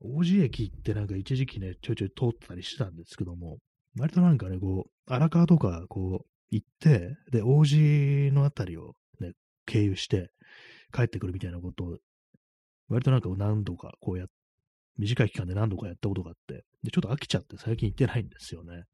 [0.00, 3.58] 王子駅ってなんか一時期ね、ちょいちょい通ったりしてたんですけども、
[3.98, 9.32] 割となんかね、こう、荒川とか、こう、行って、で、王子のあたりをね、
[9.66, 10.30] 経由して
[10.92, 11.98] 帰ってくるみたいなことを、
[12.88, 14.26] 割となんか何度かこうや
[14.98, 18.84] 短い期間で何度かやったことがあって、で、ちょっと飽きちゃって最近行ってないんですよね。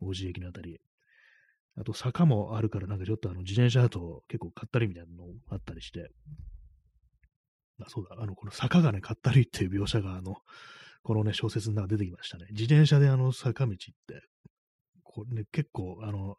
[0.00, 0.78] 王子駅のあたり。
[1.76, 6.10] あと坂もあるからなんかちょっとあの自転車だと結構かったりみたいなのもあったりして、
[7.88, 10.36] そうだ、あの、この坂がね、かったりっていう描写があの、
[11.02, 12.46] このね、小説の中出てきましたね。
[12.50, 14.22] 自転車であの坂道って、
[15.02, 16.36] これね、結構あの、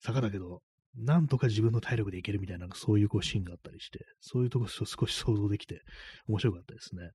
[0.00, 0.62] 坂だけど、
[0.96, 5.82] なんとか自分の体力で行けるみたいな、そういうこうシーンがあったりして、そういうとこ少し想像できて
[6.28, 7.10] 面白かったですね。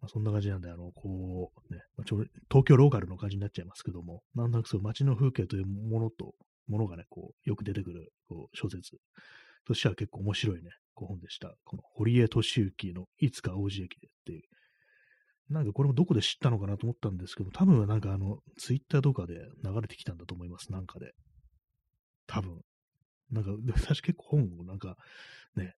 [0.00, 6.34] まあ、そんな感じなんで、あの、こう、ね、まあ、ちょ東京ローカルの感じになっちゃいますけども、なんとなくそう街の風景というものと、
[6.68, 8.96] ものがね、こう、よく出てくるこう小説
[9.66, 10.70] としては結構面白いね、
[11.06, 11.54] 本でした。
[11.64, 14.42] この堀江敏行のいつか王子駅でっていう
[15.50, 19.34] なんかこれもどこで知ったのかなと思ったんですけど、多分なんかあの、ツイッターとかで
[19.64, 21.12] 流れてきたんだと思います、なんかで。
[22.26, 22.60] 多分。
[23.30, 24.96] なんか、私結構本をなんか、
[25.56, 25.74] ね、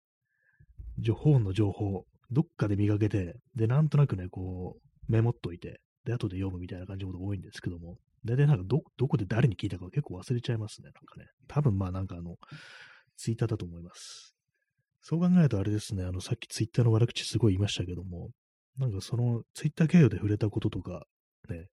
[1.15, 11.27] 本の情報、どっかで見かけて、で、なんとなくね、こう、メモっといて、で、後で読むみたいな感じのことが多いんですけども、大体なんかど、どこで誰に聞いたか結構忘れちゃいますね、なんかね。
[11.49, 12.37] 多分まあなんかあの、
[13.17, 14.30] ツイッターだと思います。
[15.03, 18.31] そう考えるとあれですね、あの、さっきツイッターの悪口すごい言いましたけども、
[18.79, 21.05] なんかそのツイッター経由で触れたこととか、
[21.49, 21.67] ね、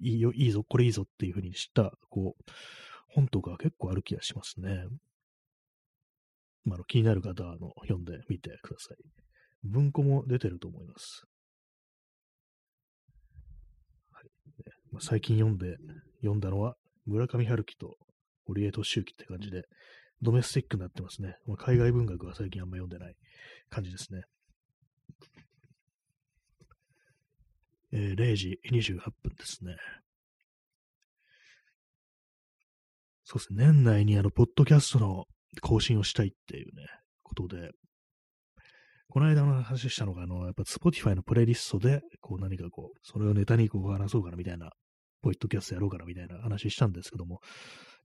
[0.00, 2.52] いいよ、いいぞ、これいいぞっていうふうに知った、こう、
[3.08, 4.84] 本とか結構ある気がしますね。
[6.64, 8.96] まあ、の気になる方はあの読んでみてください。
[9.62, 11.24] 文庫も出てると思います。
[14.10, 14.24] はい
[14.90, 15.76] まあ、最近読んで、
[16.20, 17.96] 読んだのは、村上春樹と
[18.46, 19.64] 堀江敏之って感じで、
[20.22, 21.36] ドメスティックになってますね。
[21.46, 23.14] まあ、海外文学は最近あんま読んでない
[23.70, 24.22] 感じですね。
[27.92, 29.76] えー、0時28分ですね。
[33.24, 33.66] そうですね。
[33.66, 35.24] 年内にあの、ポッドキャストの
[35.62, 36.86] 更新をしたいっていうね、
[37.22, 37.70] ことで、
[39.08, 44.70] この間の話したのが、あの、やっぱ Spotify のプレイリストで、こう何かこう、それをネタにこう話そうかなみたいな、
[45.22, 47.40] ポッドキャストやろうかなみたいな話したんですけども、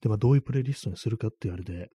[0.01, 1.89] で、まあどういうプレイリストにするかっていうあれで、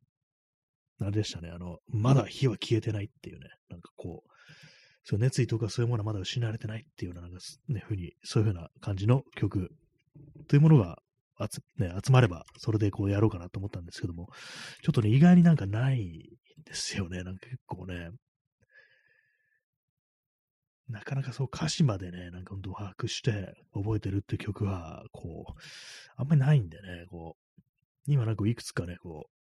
[1.00, 4.28] あれでしたね、あの、まだ火は消えてないっていうね、なんかこう、
[5.04, 7.38] そう熱意とかそういうものはまだ失われてないっていうような、なんか
[7.68, 9.70] ね、ふうに、そういうふうな感じの曲
[10.48, 10.98] というものが
[11.50, 14.28] 集,、ね、集まれば、それでこうやろうかなと思ったんですけども、
[14.82, 16.00] ちょっとね、意外になんかない
[16.60, 17.22] んですよね。
[17.24, 18.10] なんか結構ね、
[20.88, 25.60] なかなかそう歌詞までね、なんか本当把握して覚えてるって曲は、こう、
[26.16, 27.41] あんまりないんでね、こう、
[28.06, 29.42] 今なんかいくつかね、こう、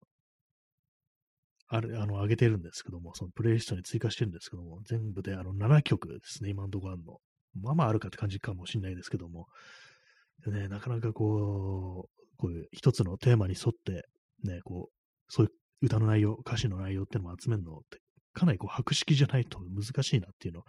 [1.68, 7.18] あれ、あの、上げてるんですけども、そのプレイリストに追加してるんですけども、全部であの7曲ですね、今のところあるの。
[7.62, 9.48] まあまああるかって感じかもしれないですけども、
[10.46, 14.08] でね、なかなかこう、こういう一つのテーマに沿って、
[14.44, 14.94] ね、こう、
[15.28, 18.00] そういう歌の内容、歌詞の内容ってのを集めるのって、
[18.34, 20.64] かなりこう白色じゃないと難しいなっていうの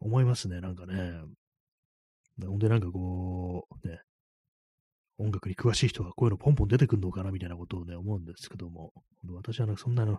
[0.00, 1.20] 思いますね、なんかね。
[2.46, 3.98] ほんでなんかこう、ね、
[5.18, 8.92] 音楽に詳しい人がこういうのポンポン出てくるのかなみたいなことをね、思うんですけども、
[9.32, 10.18] 私はなんかそんなの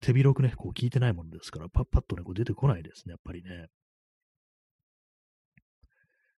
[0.00, 3.66] 手広くね、こう聞いてないものですから、パッパッとね、こう出てこないですね、やっぱりね。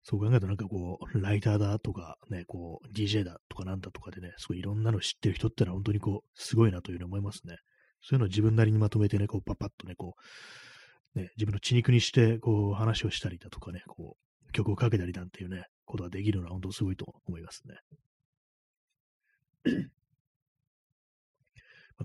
[0.03, 7.57] そう考えるとなんかこう、ライターだとか、ね、こう、DJ だとかなんだとかでね、すごいいろんなの知ってる人ってのは本当にこう、すごいなというふうに思いますね。
[8.01, 10.15] そういうのを自分なりにまとめてね、こう、パッパッとね、こ
[11.15, 17.75] う、ね、自分の血肉にして、こう、話をしたりだとかね、こう、曲をかけたりなんていうね、ことができるのは本当すごいと思いますね。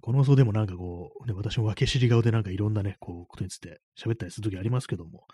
[0.01, 5.27] この放送でもなんかこう、ね、私も分け知り顔でなんかいろんなね、こう、ことについて喋ったりするときありますけども、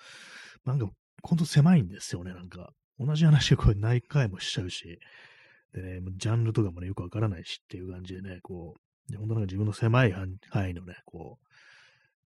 [0.65, 0.89] なんか、
[1.23, 2.73] ほんと狭いんですよね、なんか。
[2.99, 4.99] 同じ話をこう何回もしちゃうし、
[5.73, 8.77] でね、ジャンルとかもね、よくわからないしっていう感じでね、こ
[9.11, 11.47] う、本当なんか自分の狭い範囲のね、こう、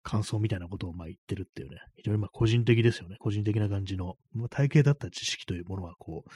[0.09, 3.17] 感想みたいなことをまあ言ってるっていうね、非常にまあ個人的ですよね。
[3.19, 6.29] 個人的な感じの、まあ、体系だった知識というものはこう、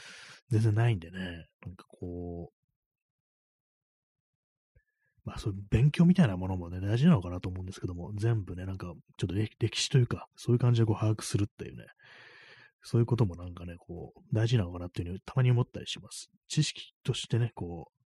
[0.50, 4.78] 全然ないんでね、なんかこう、
[5.24, 11.84] まあそういう勉強みたいなものもね、大事なのかなと思うんですけども、全部ね、なんかちょっと歴史というか、そういう感じでこう把握するっていうね、
[12.82, 16.28] そういうこともなんかね、こう、大事なのかなっていうのをたまに思ったりします。
[16.48, 18.04] 知識としてね、こう、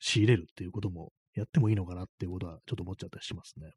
[0.00, 3.70] 仕入れるっていうこともやってもいいのかなっていうことはちょっと思っちゃったりしますね。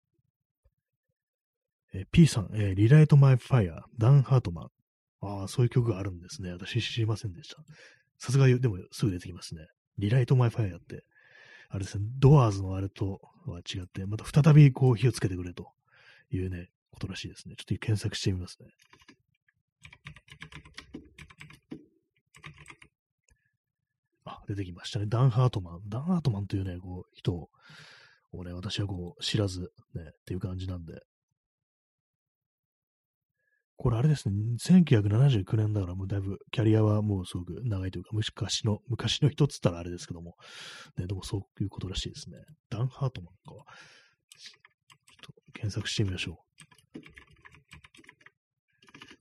[1.94, 4.68] えー、P さん、えー、リライトマイファイア、ダン・ハートマン。
[5.22, 6.52] ああ、そういう曲があるんですね。
[6.52, 7.58] 私知りませんでした。
[8.18, 9.68] さすが、でもすぐ出てきますね。
[9.98, 11.04] リライトマイファイアって、
[11.70, 15.72] あれですね、ドアーズのあれとは違って、また再びこう火をつけてくれと
[16.32, 17.56] いうね、ことらしいですね。
[17.58, 18.70] ちょっと検索してみますね。
[24.26, 25.06] あ、出てきましたね。
[25.08, 25.80] ダン・ハートマン。
[25.88, 31.02] ダン・ハートマンというね、こう、人をね、私はこう、知らず、ね、っていう感じなんで、
[33.76, 40.36] これあれですね、1979年だからもうだいぶキャリアはもうすごく長いというか、昔の、昔の人っつったらあれですけども、
[40.98, 42.38] ね、でもそういうことらしいですね。
[42.70, 43.34] ダン・ハートマンか。
[43.46, 43.66] ちょっ
[45.22, 46.54] と検索してみましょう。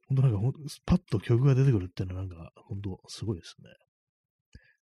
[0.08, 0.52] 本当なんかほん、
[0.84, 3.70] パッと曲が出てくるっていうのはなんか、本当すごいですね。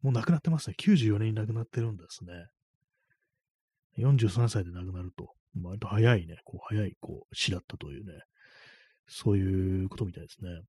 [0.01, 0.75] もう亡くなってますね。
[0.79, 2.31] 94年に亡くなってるんですね。
[3.97, 5.33] 43歳で亡くなると、
[5.63, 8.13] 割と早いね、こう早いこう死だったというね、
[9.07, 10.61] そういうことみたいですね。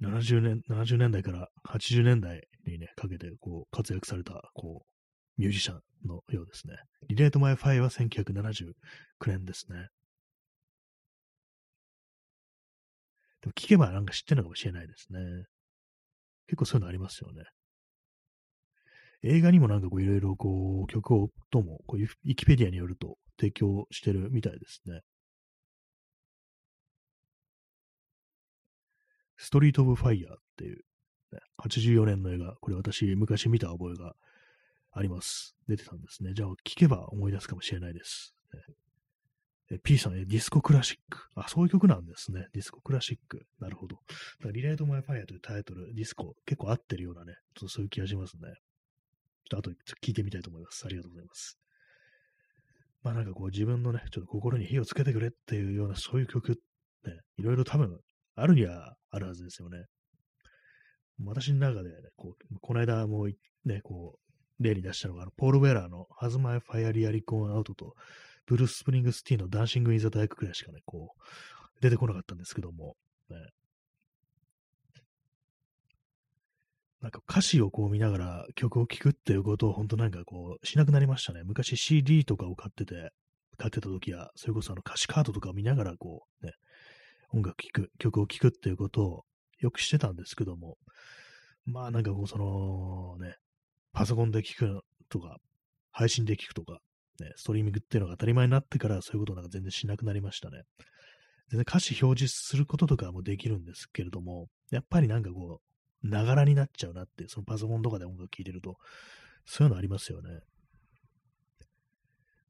[0.00, 6.76] 70年、70年代から80年代にね、かけて、こう、活躍された、こう、ミュージシャンのようですね。
[7.08, 8.72] リライトマイファイアは1979
[9.26, 9.88] 年ですね。
[13.40, 15.18] でも聞けばなんか知ってるのかもしれないですね。
[16.46, 17.44] 結構そういうのありますよね。
[19.24, 25.00] 映画にもなんかこういろいろこう曲をともこうウィキペディアによると提供してるみたいですね。
[29.36, 30.76] ストリート・オブ・ファイヤーっていう、
[31.32, 34.14] ね、84年の映画、これ私昔見た覚えが
[34.92, 35.56] あります。
[35.68, 36.32] 出てたんですね。
[36.34, 38.34] じゃあ聞けば思い出すかもしれないです。
[39.70, 41.18] ね、P さん、ディスコクラシック。
[41.34, 42.46] あ、そういう曲なんですね。
[42.52, 43.46] ディスコクラシック。
[43.58, 43.98] なるほど。
[44.52, 48.52] リライト・マイ・ファイヤーというタイトル、ディスコ、結構合ってるようなね、ちょっとそういう気がしますね。
[49.50, 50.84] ちょっと後で聞いてみたいと思います。
[50.84, 51.58] ありがとうございます。
[53.02, 56.58] まあなんかこう自分のね、ちょっと心に火をつけてくれっていうようなそういう曲、
[57.04, 58.00] ね、いろいろ多分
[58.34, 59.84] あるにはあるはずですよね。
[61.22, 63.28] 私の中でね、こう、この間も
[63.64, 67.94] ね、こう、例に出したのが、あのポール・ウェラーの Has My Fire Really Gone Out と、
[68.46, 72.96] ブルース・スプリングスティーンのダンシング・イン・ザ・ダークくらいしかね、こう、出てこなかったんですけども、
[73.30, 73.36] ね、
[77.04, 81.42] なんか歌詞をこう見ながら曲を聴くっていうことを本当なんかこうしなくなりましたね。
[81.44, 83.10] 昔 CD とかを買ってて、
[83.58, 86.54] 買ってた時は、それこそあの歌詞カードとかを見ながらこうね、
[87.30, 89.24] 音楽聴く、曲を聴くっていうことを
[89.58, 90.78] よくしてたんですけども、
[91.66, 93.34] まあなんかこうそのね、
[93.92, 94.80] パソコンで聴く
[95.10, 95.36] とか、
[95.92, 96.78] 配信で聴くとか、
[97.20, 100.62] ね、ストリーミングっていうのが当たり前になってからそういうことなんか全然しなくなりましたね。
[101.50, 105.73] 全然歌詞表示することとかもできるんですけれども、やっぱりなんかこう、
[106.04, 108.76] ながらになっちゃうなって、そのパソコンとかで音楽聴いてると、
[109.46, 110.40] そういうのありますよね。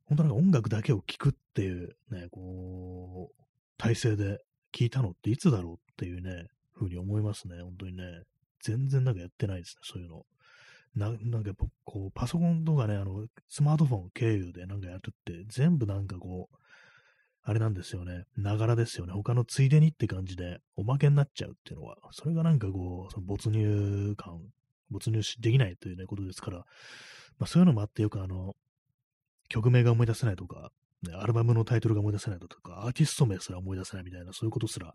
[0.07, 3.43] 本当なんか音楽だけを聴くっていう、ね、こう、
[3.79, 4.39] 体制で
[4.73, 8.05] 聴いたのっていつだろうっていうね、ふうに思いますね、本当にね。
[8.61, 10.27] 全然なんかやってないですね、そういうの。
[10.95, 11.53] ななんか
[11.85, 16.57] こう、パソコンとかね、あの、スマートフォン経由でなんかやるって、全部なんかこう、
[17.47, 18.25] あれなんですよね。
[18.37, 19.13] ながらですよね。
[19.13, 24.41] 他のついでにって感じで、おまけになっちゃうっていうのは、それがなんかこう、その没入感、
[24.91, 26.59] 没入できないというね、ことですから、
[27.39, 28.55] まあそういうのもあってよくあの、
[29.51, 30.73] 曲名が思い出せないとか、
[31.13, 34.95] アルバムのタイトルが思い出せないとか、アーティスト名すら思い出せないみたいな、そういうことすら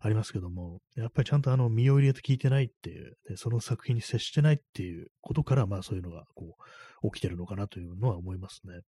[0.00, 6.56] ありますけども、やっぱりちゃんとあの、身を入れて聞いてないっていう、ね、その作品に接してないっていうことから、まあそういうのがこ
[7.02, 8.80] う、起きてるのかなというのは思いますね。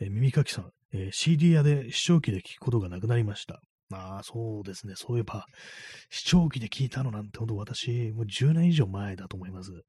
[0.00, 3.60] えー、耳かきさん、えー、CD 屋で視聴器で聞くことがなくなりました。
[3.92, 4.94] ああ、そうですね。
[4.96, 5.46] そういえば、
[6.10, 9.72] 視聴器で聞いたのなんて、ほんと私、もう10年以上前だと思います。
[9.72, 9.82] ね、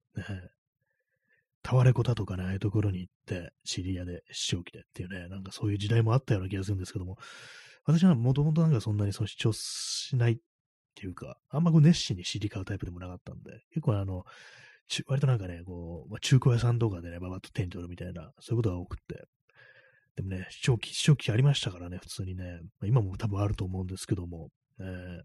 [1.64, 7.18] タワレコだとかね、ああいうところに行って、CD 屋で視聴器でっていうね、なんかそういう時代もあったような気がするんですけども、
[7.86, 10.38] 私はもともとなんかそんなにその視聴しないっ
[10.95, 14.24] ていうか、あんまこう熱心に CD 買うタイプでもなかったんで、結構あの、
[15.05, 19.26] 割となんかね、こう、まあ、中古屋さんとかでね、ばばっと手に取るみたいな、そういうことが多くて、
[20.16, 22.59] でもね、視聴器、視聴器ありましたからね、普通にね。
[22.84, 24.49] 今も多分あると思うんですけども、
[24.80, 25.22] えー、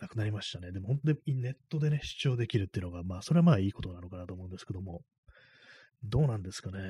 [0.00, 0.72] なくなりましたね。
[0.72, 5.02] でも本当にネットでね、視聴できるっていうのが、まあ、それはまあいいことなのかなと思うんですけども、
[6.04, 6.80] どうなんですかね。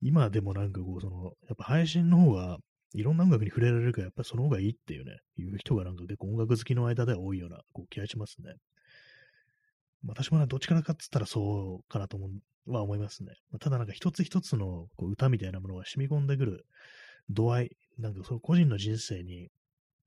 [0.00, 2.58] 今でもなんかこう、その、やっぱ配信の方が、
[2.94, 8.54] いろんな音楽に触れられるから、やっぱその方がいいっていうね、いう人がなんか結構音楽好きの間では多いようなこう気がしますね。
[10.06, 12.30] 私もね、どっちからかっつったらそうかなと思う、
[12.74, 13.32] は思いますね。
[13.60, 16.66] ただなんか一つ一つのこう歌みたいなものが染み込んでくる
[17.30, 19.48] 度合い、なんかその個人の人生に、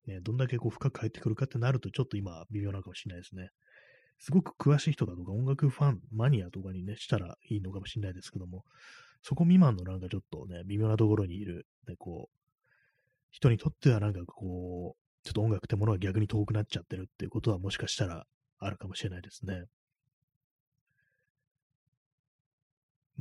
[0.08, 3.50] ね、どんだけこう深く入ってくるかってなるとちょっと今微妙なのかもしれないですね。
[4.20, 8.64] すごく詳しい人だとか音楽ファン、マニアとかにね、したらいいのかもしれないですけども、
[9.24, 12.38] そこ未満のなんかちょっとね、微妙なところにいる、ね、こう、
[13.32, 18.26] 人にとってはなんかこう、ちょっと音楽ってものが逆に遠くなっちゃってるっていうことはもしかしたら
[18.60, 19.64] あるかもしれないですね。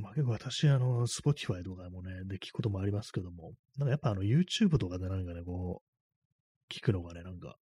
[0.01, 7.55] まあ結構私、あの、Spotify とかもね、で聞くこともありますけども、なんかやっぱあの YouTube とかでなんかね、こう、聞くのがね、なんか、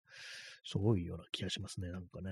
[0.65, 2.31] すごいような気がしますね、なんかね。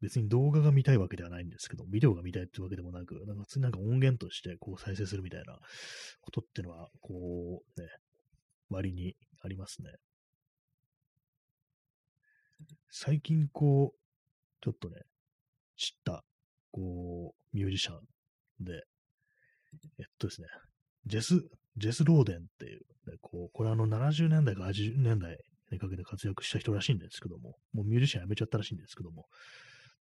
[0.00, 5.58] 別に動画が見たいわけではないんですけど、ビデオが見たいってわけでもなく、なんか普通になんか音源としてこう再生するみたいな
[6.20, 7.88] ことってのは、こう、ね、
[8.68, 9.92] 割にありますね。
[12.90, 13.98] 最近こう、
[14.62, 14.96] ちょっとね、
[15.76, 16.22] 知った、
[16.70, 18.00] こう、ミュージシャン
[18.64, 18.82] で、
[19.98, 20.48] えっとですね、
[21.06, 21.42] ジェス、
[21.76, 25.36] ジェス・ローデンっていう、ね、こう、これあの70年代か80年代
[25.70, 29.26] にかけて活躍した人らしいんですけども、もうミュージシャン辞めちゃったらしいんですけども、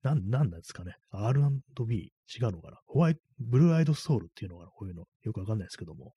[0.03, 2.77] なん、なんですかね、R&B 違うのかな。
[2.85, 5.05] ホワイト、ブルーアイドソウルっていうのがこういうの。
[5.23, 6.13] よくわかんないですけども、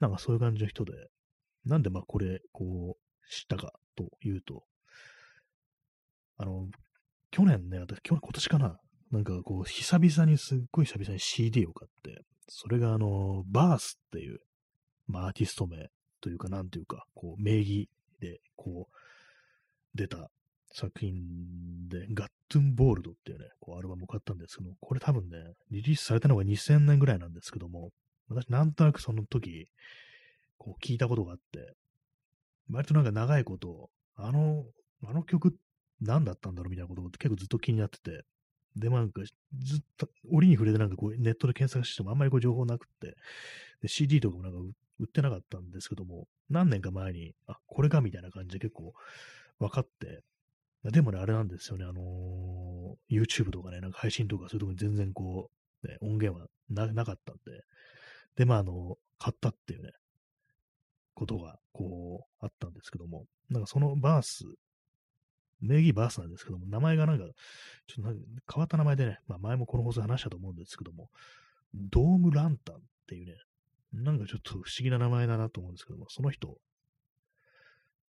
[0.00, 0.92] なんかそういう感じの人で、
[1.64, 4.64] なんでまあこれ、こう、知ったかというと、
[6.38, 6.66] あの、
[7.30, 8.76] 去年ね、私、今年かな、
[9.10, 14.40] なんかこう、久々に、すっごい久々に CD を買って、それがあの、バースっていう、
[15.06, 15.88] まあ、アーティスト名
[16.20, 17.88] というか、なんというか、こう、名義
[18.20, 18.96] で、こう、
[19.94, 20.30] 出た
[20.72, 25.36] 作品で、ガットゥンボールドっていうね、こうアルバムを買ったんですけどこれ多分ね、
[25.70, 27.90] リリースされたのが2000年ぐらいなんですけども、
[28.28, 29.68] 私なんとなくその時、
[30.58, 31.74] こう聞いたことがあって、
[32.70, 34.64] 割となんか長いこと、あの、
[35.04, 35.56] あの曲
[36.00, 38.22] 何だったんだろうみたいなこと結構ずっと気になってて、
[38.76, 39.22] で、なんか、
[39.58, 43.16] ずっと、折に触れてなんかこう、ネットで検索してもあんまりこう情報なくって、
[43.82, 44.58] で、CD とかもなんか
[45.00, 48.94] 売ってなかったんですけども、何年か前に、あ、これかみたいな感じで結構
[49.58, 50.22] 分かって、
[50.84, 55.50] でもね、あれなんですよね、あのー、YouTube とかね、なんか配信とかそういうとこに全然こ
[55.84, 57.64] う、ね、音源はなかったんで、
[58.36, 59.90] で、まあ、あの、買ったっていうね、
[61.14, 64.44] ことが、こう、あったんですけども、なんかそのバース、
[65.60, 67.24] 名義バースなんですけども、名前がなんか、
[67.86, 68.20] ちょっと
[68.52, 71.10] 変わった名前でね、まあ前もこの放送話したと思うんですけども、
[71.74, 73.34] ドームランタンっていうね、
[73.92, 76.58] なんかちょっと不思議な名前だなと思うんですけども、その人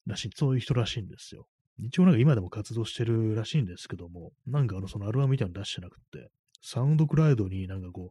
[0.07, 1.47] らしい、そういう人らしいんですよ。
[1.79, 6.31] 一応なんか今でも活動してるらしいんですけども、なんかあのそのアルバムみたいなの出してなくって、
[6.63, 8.11] サウンドクラウドになんかこ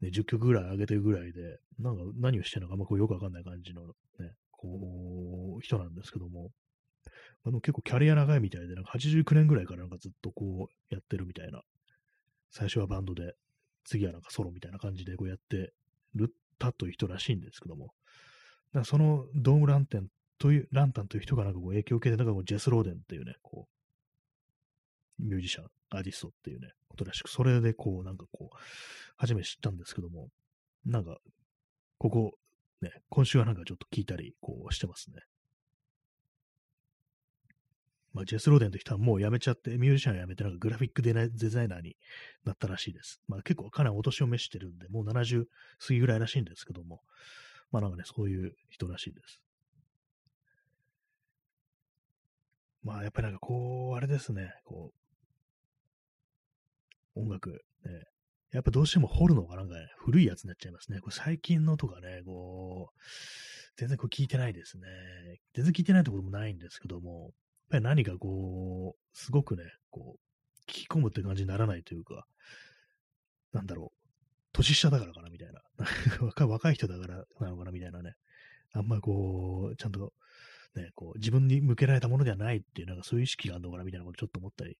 [0.00, 3.86] う、ね、10曲ぐらい上げてるぐらいで、なんか何をしてるのかあんまこうよくわかんない感じの
[4.18, 6.50] ね、こう、人なんですけども、
[7.46, 11.62] あの結構キャリア長いみたいで、なんか89年ぐらいからなんかずっとこうやってるみたいな、
[12.50, 13.34] 最初はバンドで、
[13.84, 15.72] 次はなんかソロみたいな感じでこうやって
[16.14, 23.68] るたという人らしいんですけども、だからそのドームランテンという、ランタンという人がなんかこう影響を受けて、なんかこうジェス・ローデンっていうね、こ
[25.20, 28.56] う、ミュージシャン、アーティストっていうね、ことらしく、それでこう、なんかこう、
[29.16, 30.28] 初めて知ったんですけども、
[30.84, 31.18] なんか、
[31.98, 32.32] ここ、
[32.82, 35.22] ね、今週はなんかちょっと聞いたり、こうしてますね。
[38.16, 41.98] まあ、ジェス・ローデンという人はもう辞めちゃって、ミュージシャンを辞めて、なんかグラフィックデザイナーに
[42.46, 43.20] なったらしいです。
[43.28, 45.44] まあ結構かなりお年を召してるんで、もう70
[45.86, 47.02] 過ぎぐらいらしいんですけども、
[47.70, 49.42] まあなんかね、そういう人らしいです。
[52.82, 54.94] まあ、やっぱりなんかこう、あれですね、こ
[57.16, 57.50] う、音楽、
[57.84, 58.04] ね、
[58.52, 61.00] やっぱどうしても掘るのがなんかね、古いやつになっちゃいますね。
[61.00, 63.00] これ最近のとかね、こう、
[63.76, 64.86] 全然こう聞いてないですね。
[65.52, 67.32] 全然聞いてないってこともないんですけども、
[67.68, 72.26] ぱり何かこう、すごくね、こう、聞き込むって感じにならないというか、
[73.52, 73.98] なんだろう、
[74.52, 75.62] 年下だからかなみたいな。
[76.46, 78.14] 若い人だからなのかなみたいなね。
[78.72, 80.12] あんまりこう、ちゃんと
[80.74, 84.76] ね、こう、自分に向けられたものではないっていう、なんかそういう意識があるのかなみたいなことちょっと思ったり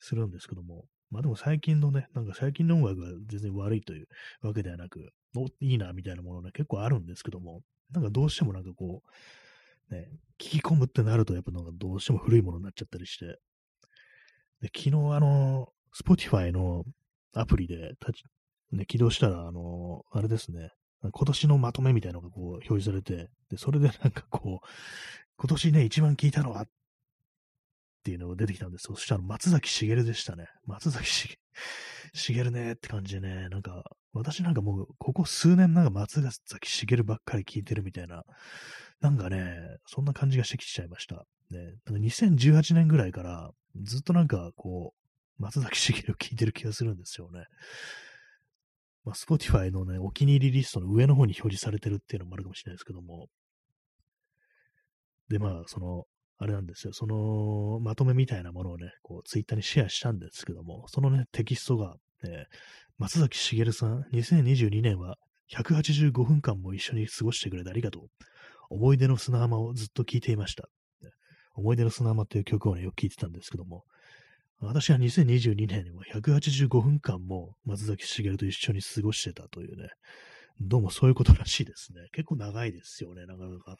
[0.00, 4.08] するんですけども、まあでも最近のね、なんか最近の音楽が全然悪いという
[4.42, 7.62] わけではなく、お、いいなみたいなものね、結構あるんですけども、
[7.92, 9.10] なんかどうしてもなんかこう、
[9.90, 10.08] ね、
[10.38, 13.38] 聞き込むってなると、やっぱなんかどうしても古いものになっちゃったりして、
[14.60, 16.84] で、昨日あの、Spotify の
[17.34, 17.94] アプリで
[18.72, 20.70] ね、起動したら、あの、あれですね、
[21.02, 24.66] 今年のまとめみたいなのがこう表示されて、で、それで なんかこう、
[25.36, 26.68] 今年ね、一番聞いたのはっ
[28.02, 28.84] ていうのが出てきたんです。
[28.84, 30.46] そしたら松崎しげるでしたね。
[30.64, 31.38] 松崎しげ
[32.14, 38.24] しげるねって感じでね、なんか、私なんかもう、ここ数年なんか松崎しげるばっかり聞いてるみたいな、
[39.00, 41.26] なんかね、そんな感じがしてきちゃいました。
[41.50, 43.50] ね、なんか2018年ぐらいから、
[43.82, 44.94] ずっとなんかこ
[45.38, 47.44] う、松崎しげるを聞いてる気がするんですよね。
[49.04, 53.28] まあ、Spotify のね、お気に入りリストの上の方に表示されてるっていうのもあるかもしれないですけども、
[55.28, 56.04] で、まあ、その、
[56.38, 56.92] あれなんですよ。
[56.92, 62.46] その、まとめみたいなものをね、こう、ツイッターにシェアしたんですけども、そのね、テキストが、え、
[62.98, 65.16] 松崎しげるさん、2022年は
[65.50, 68.02] 185分間も一緒に過ごしてくれてありがとう。
[68.70, 70.68] 思い出の砂浜をずっと聴いていました。
[71.54, 73.84] 思い出の砂浜っていう曲をね、よく聴いてたんですけども、
[74.60, 79.88] 私は2022年には185分間も松崎しげると一緒に過ごしてたというね、
[80.60, 82.08] どうもそういうことらしいですね。
[82.12, 83.76] 結構長いですよね、なかなか。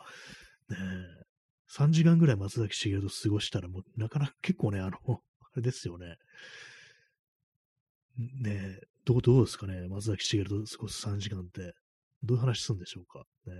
[0.68, 0.76] ね
[1.68, 4.98] 3時間ぐらい松崎しげると過ごしたら、もうなかなか結構ね、あの、
[5.40, 6.16] あれですよね。
[8.16, 11.74] ねどう、どうですかね、松崎しげると過ごす3時間って。
[12.22, 13.24] どういう話するんでしょうか。
[13.46, 13.52] ね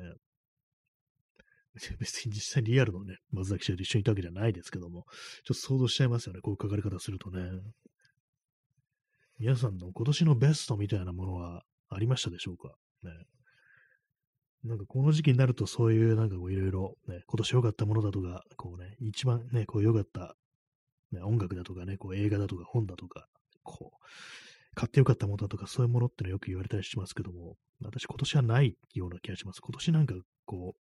[1.98, 5.04] 別に実際リアルのね、松崎しげると一緒にいたわけじゃないですけども、
[5.44, 7.40] ちょっと想像しちゃいますよね、こういう書かれ方するとね。
[9.38, 12.74] 皆さんの今年のベストみたいなものはありましたでしょうか？
[13.02, 13.10] ね。
[14.64, 20.34] なんかこの時期になるとそういうなんかこういろいろね、今年良かったものだとか、こうね、一番ね、こう良かった、
[21.12, 23.28] ね、音楽だとかね、こう映画だとか本だとか、
[23.62, 24.04] こう、
[24.74, 29.60] 買って良かったものだとかそういうものってのはよく言われたりしますけども、私今年はないような気がします。
[29.60, 30.14] 今年なんか
[30.46, 30.80] こう、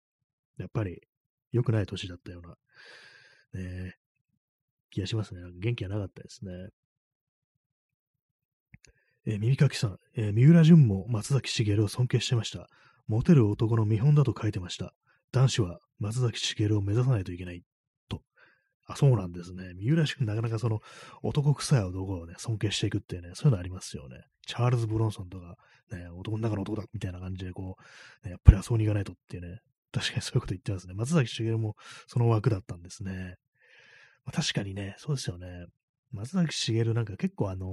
[0.58, 1.00] やっぱり
[1.52, 3.96] 良くない年だったような、ね、
[4.90, 5.40] 気がしますね。
[5.58, 6.52] 元気がなかったですね。
[9.24, 12.68] えー、耳かきさん、えー、三浦淳も松崎しげるを尊敬してました。
[13.06, 14.94] モテる男の見本だと書いてました。
[15.32, 17.62] 男子は松崎しげるを目指さないといけない
[18.08, 18.22] と。
[18.86, 19.74] あ、そうなんですね。
[19.74, 20.80] 三浦君なかなかその
[21.22, 24.24] 男臭い男をね、尊敬していくっていうね、そういうのありますよね。
[24.46, 25.56] チャールズ・ブロンソンとか、
[25.92, 27.76] ね、男の中の男だみたいな感じでこ
[28.24, 29.60] う、ね、やっぱりあそこに行かないとっていうね、
[29.92, 30.94] 確かにそういうこと言ってますね。
[30.94, 31.74] 松崎しげるも
[32.06, 33.36] その枠だったんですね。
[34.24, 35.66] まあ、確かにね、そうですよね。
[36.12, 37.66] 松崎しげるなんか結構あの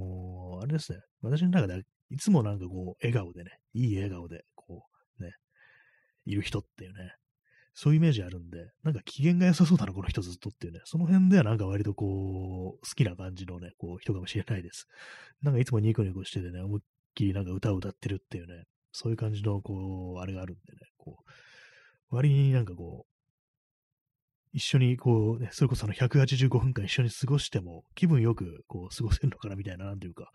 [0.60, 0.98] ー、あれですね。
[1.22, 4.84] 私の中ではいつもなんかこう、笑顔でね、いい笑顔で、こ
[5.20, 5.30] う、ね、
[6.26, 7.14] いる人っていうね、
[7.72, 14.86] そういうイメージあるんで、なんか機嫌が良さそうだな、この人ずっとっていうね、その辺ではなんか割とこう、好きな感じのね、こう、人かもしれないです。
[15.40, 16.82] なんかいつもニコニコしててね、思いっ
[17.14, 21.30] きりなんか歌を歌ってるっていうね、そういう感じの、こう、あれがあるんでね、こう、
[22.10, 23.10] 割になんかこう、
[24.52, 30.32] 一緒にこうね、それこそあの185分間一緒に過ごしても気分よくこう過ごせるのかなみたいな、なんていうか、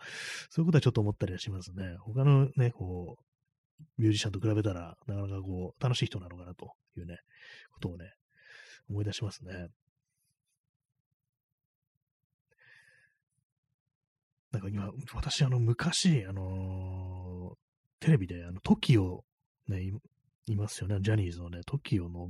[0.50, 1.98] そういうことはちょっと思ったりはしますね。
[2.00, 3.24] 他のね、こう、
[3.98, 7.18] ミュージシャンと比べたら、なかなかこう、楽しい人なのかなというね、
[7.74, 8.14] ことをね、
[8.90, 9.68] 思い出しますね。
[14.52, 19.20] なんか今、私、あの、昔、あのー、テレビで、あの、TOKIO、
[19.68, 19.92] ね、
[20.48, 22.30] いますよね、ジャニーズのね、TOKIO の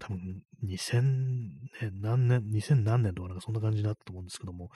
[0.00, 1.02] 多分2000
[1.80, 4.70] 年、何年、2000何年とかなんかそんな感じだったと思うんですけども、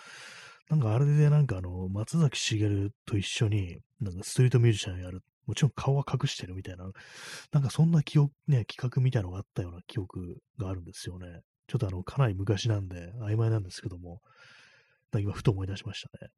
[0.68, 5.22] なんかあれでなんかあの、松崎しげると一緒に、なんかストリートミュージシャンやる。
[5.47, 6.91] もちろん顔は隠してるみたいな、
[7.53, 11.41] なんかそんな記憶、ね、企画みたいなのがあったような記憶があるんですよね。
[11.66, 14.20] ちょっとあの、かなり昔なんで曖昧なんですけども、
[15.18, 16.30] 今ふと思い出しましたね。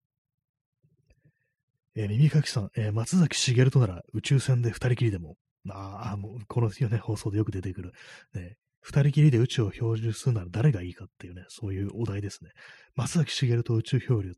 [1.95, 5.37] えー、耳かきさん、えー、松崎しげるとなら宇宙船で二人きりでも、
[5.71, 7.93] ああ、もう、このね、放送でよく出てくる、
[8.35, 12.51] ね、二人きりで宇宙を漂流するなら誰がいいかっていうね、そういうお題ですね。
[12.97, 14.33] 松崎しげると宇宙漂流。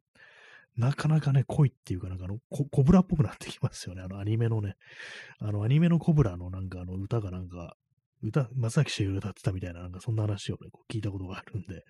[0.77, 4.03] なかなかね、濃いっていうか、なんかあの、コブラっぽくなってきますよね。
[4.03, 4.75] あの、アニメのね、
[5.39, 7.77] あの、アニメのコブラのなんかあの、歌がなんか、
[8.23, 11.85] 歌、松崎しげる歌ってたみたいな、なんかそんな話をね、こう聞いたことがあるんで、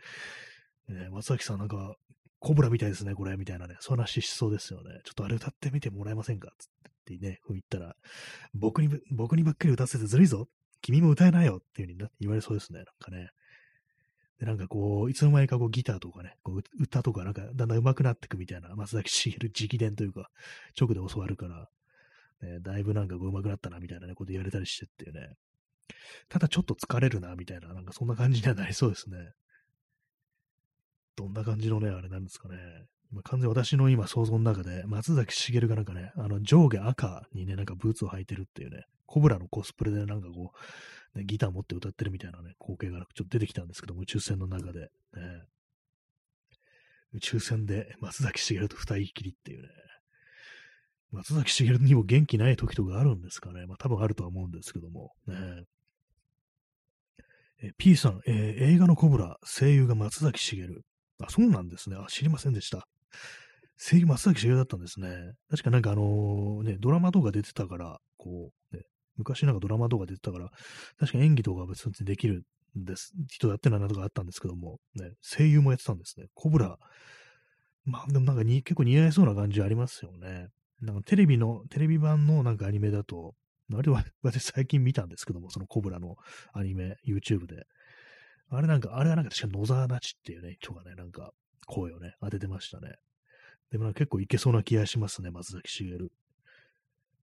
[0.88, 1.94] ね、松崎さんなんか、
[2.40, 5.00] コブラみたいですね、これ、みたいなね、そういう話しそうですよね。
[5.04, 6.52] ちょっとあれ歌ってみてもらえませんか？
[6.58, 7.96] つってね、こう言ったら、
[8.54, 10.48] 僕に、僕にばっかり歌わせてずるいぞ
[10.80, 13.30] 君も歌えないよっていう風に言われそうですね、なんかね。
[14.38, 20.30] で、なんかこう、いつの間にかこうギターとかね、こう歌とかなんかだんだん上手くなってくみたいな、松崎しげる直伝というか、
[20.78, 21.68] 直で教わるから、
[22.42, 25.36] ね、だいぶなんかこう上手くなったなみたいなね、こと言われたりしてっていうね。
[26.28, 29.16] ただちょっと疲れるなみたいな、なんかそんな感じにはなりそうですね。
[31.16, 32.56] どんな感じのね、あれなんですかね。
[33.24, 40.52] 完全私の今想像の中で、松崎しげるがなんかね、あの上下赤にね、なんかブーツを履いてるっていうね、コブラのコスプレでなんかこ
[41.14, 44.88] う、ね、ギター持って歌ってるみたいなね、光景がちょっと出てきたんですけども、宇宙船の中で、ね、
[47.12, 49.68] 宇宙船で松崎しげると二人きりっていうね、
[51.12, 53.66] 松崎しげるにも元気ない時とかあるんですかね。
[53.66, 55.64] まあ多分あるとは思うんですけども、ね。
[57.62, 60.82] え P さん、えー、映画のコブラ、声優が松崎しげる。
[61.22, 61.96] あ、そうなんですね。
[61.96, 62.88] あ、知りませんでした。
[63.76, 65.32] 声優松崎しげるだったんですね。
[65.50, 68.82] 確かなんかあのね、ドラマ動画出てたから、こう、ね、
[69.16, 70.50] 昔なんかドラマ動画出てたから、
[70.98, 72.44] 確か演技とか別にできる
[72.78, 73.12] んです。
[73.28, 76.26] 人やってるなとかあったんですけども、ね、声優もやってたんですね。
[76.34, 76.76] コブラ。
[77.84, 80.48] まあでもなんかに結構似合いそうな感じありますよね。
[80.80, 83.34] なんかテレビの、テレビ版のなんかアニメだと、
[83.72, 86.16] あれは私最近見たんですけども、そのコブラの
[86.52, 87.64] アニメ、YouTube で。
[88.50, 91.32] あれなんか、あれはなんか確か野沢那智っていうね、人がね、なんか
[91.64, 92.94] 声をね、当ててましたね。
[93.70, 96.12] でもなんか結構いけそうな気がしますね、松崎しげる。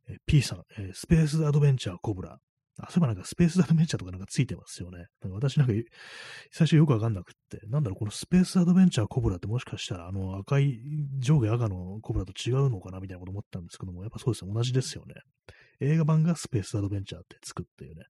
[0.10, 2.40] え P さん、えー、スペースアドベンチャーコブラ。
[2.80, 5.08] あ、そういえばなんかスペースアドベンチャーとかなんかついてますよね。
[5.22, 5.74] なんか私なんか
[6.52, 10.80] 最初よくわかんなくって、なんだろう、このスペースアドベンチャーコブラってもしかしたらあの赤い
[11.20, 15.16] 上下赤のコブラと違うのかなみたいなこと思ったんですけども、やっぱそうですよ、同じですよね。
[15.80, 18.06] 映画版がスペースアドベンチャーってつくっていうね。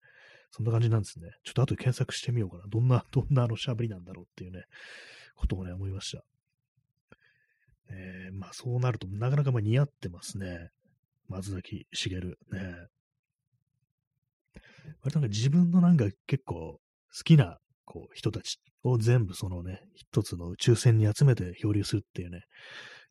[0.51, 1.32] そんな感じなんですね。
[1.43, 2.63] ちょっと後で検索してみようかな。
[2.67, 4.65] どんな、どんなあの喋りなんだろうっていうね、
[5.42, 6.24] ことをね、思いました。
[7.89, 10.70] えー、まあそうなるとなかなかまあ似合ってますね。
[11.28, 12.38] 松崎しげる。
[12.52, 12.88] ね。
[15.02, 16.80] 割となんか自分のなんか結構好
[17.24, 22.42] きなこう人たちを全部そのね、一つの宇宙船に集めて漂流するっていうね、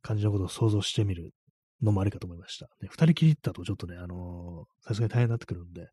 [0.03, 1.31] 感じのことを想像してみる
[1.83, 2.67] のもありかと思いました。
[2.81, 5.89] ね、二人きりだとちょっとね、あのー、さすがに大変になってくるんで、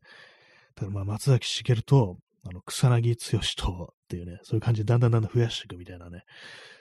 [0.74, 6.22] ただまあ松崎しげると、あの、草薙剛とっていうね、そういう感じでだんだんだんだん増やしていくみたいなね、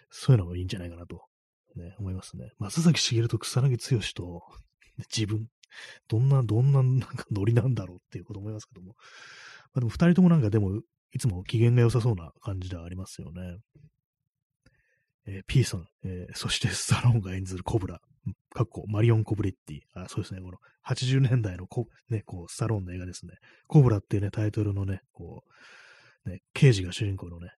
[0.09, 1.25] そういうのもいいんじゃないかなと
[1.75, 2.49] ね、思いますね。
[2.59, 4.41] 松崎しげると草薙剛と
[5.15, 5.47] 自分、
[6.07, 8.95] どんな、どんな、なんかノリなんだろうっていうこと思いますけども。
[9.73, 10.81] まあ、でも二人ともなんかでも、
[11.13, 13.57] いつも機嫌が良さそうな感じではありますよね。
[15.27, 17.99] えー、P さん、えー、そしてスタローンが演ずるコブラ。
[18.53, 19.79] かっこマリオン・コブレッティ。
[19.93, 20.41] あ、そうですね。
[20.41, 20.57] この
[20.87, 23.33] 80年代のこ、ね、こう、スタローンの映画ですね。
[23.67, 25.43] コブラっていうね、タイトルのね、こ
[26.25, 27.51] う、ね、刑事が主人公のね、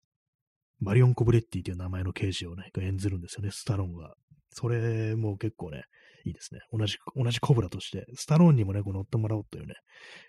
[0.80, 4.14] マリオン・コブレッティという名前の刑事をね、演ずるんですよね、スタローンが。
[4.52, 5.84] それも結構ね、
[6.26, 6.62] いいですね。
[6.72, 9.76] 同じ、同じコブラとして、スタローンにもね、こう乗ってもらおうというね、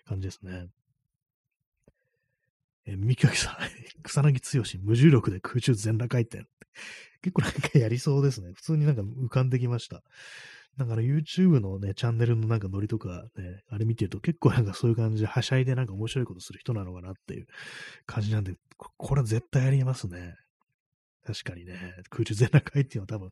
[0.05, 0.67] 感じですね。
[2.85, 3.55] え三木さん、
[4.03, 6.45] 草薙剛、無重力で空中全裸回転。
[7.21, 8.51] 結構なんかやりそうですね。
[8.53, 10.03] 普通になんか浮かんできました。
[10.77, 17.47] だから YouTube のね、チャンネルのなんかノリとかね、あれ見てると結構なんかそういう感じではしゃいでなんか面白いことする人なのかなっていう
[18.05, 20.35] 感じなんで、これは絶対やりますね。
[21.23, 23.29] 確かにね、空中全裸回転は多分、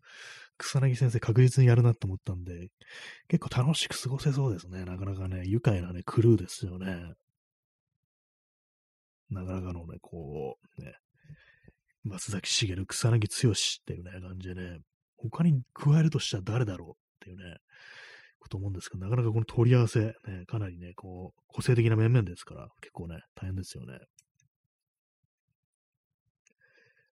[0.58, 2.68] 草薙先生確実にやるなと思ったんで、
[3.28, 4.86] 結構楽しく過ごせそうですね。
[4.86, 7.14] なかなかね、愉快なね、クルーですよね。
[9.30, 10.94] なかなかのね、こう、ね、
[12.04, 13.56] 松崎しげる、草薙剛っ
[13.86, 14.80] ていうね、感じでね、
[15.18, 17.58] 他に加えるとしたら誰だろうっていうね、
[18.40, 20.14] こと思うんですけど、なかなかこの取り合わせ、ね、
[20.48, 24.00] かなりね、こう、個性的な面々ですから、結構ね、大変ですよね。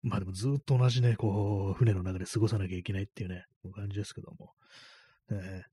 [0.03, 3.45] まあでもずっと同じね、こう、船の中で過ごさなきゃいけないっていうね、
[3.75, 4.53] 感じですけども。
[5.29, 5.65] ね、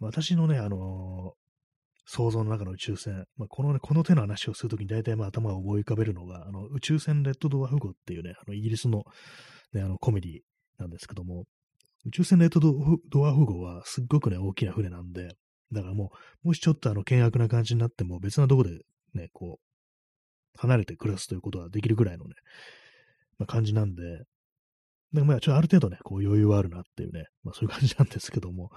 [0.00, 1.34] 私のね、あの
[2.14, 9.04] 想像の中の宇宙船、まあ、このね、この手の話をするときに大体まあ頭を思い浮かべるのが、あの宇宙船レッドドワーフ号っていうね、あのイギリスの,、
[9.72, 10.40] ね、あのコメディ
[10.76, 11.46] なんですけども、
[12.04, 12.68] 宇宙船レッドド
[13.20, 15.36] ワーフ号はすっごくね、大きな船なんで、
[15.72, 16.10] だからも
[16.44, 18.80] う、もしちょっとあの、険悪な感じになっても別なとこで
[19.14, 22.34] ね、こう、離れて暮らすということができるぐらいのね、
[23.38, 24.02] まあ、感じなんで、
[25.14, 28.70] でまあ、ちょっとある程度ね、こう余裕はあるなっていうね、まあそういう感じなんですけども、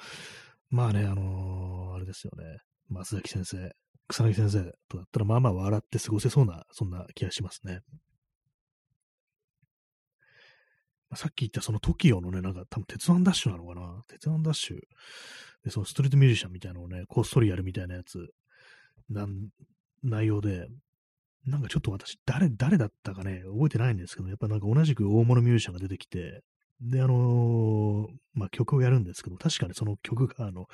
[0.69, 2.43] まあね、あのー、あれですよね、
[2.89, 3.71] 松崎先生、
[4.07, 7.81] 草薙先生とだったら、まあまあ笑って過ごせそうな、そんな気がしますね。
[11.15, 14.03] さっき言ったその TOKIO のね、なんか多分鉄腕ダッシュなのかな？
[14.07, 14.79] 鉄腕ダッシュ
[15.63, 18.27] で、そのストリートミュージシャンみたいなのをね、こっそりやるみたいなやつ、
[19.09, 19.49] なん、
[20.03, 20.67] 内容で、
[21.45, 26.41] なんかちょっと私、誰、誰だったかね、覚えてないんですけど、やっぱなんか同じく大物ミュージシャンが出てきて、
[26.81, 30.65] で、あのー、まあ、曲をやるんですけど、確かにその曲が、あの、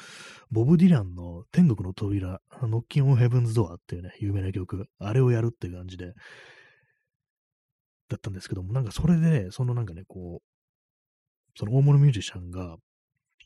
[0.50, 6.14] ボブ・ディランの天国の扉、ノッキン・オン・ヘブンズ・ドアっていうね、有名な曲、あれをやるっていう感じで、
[8.10, 12.78] だったんですけども、なんかそれで、そのなんかね、こう、その大物ミュージシャンが、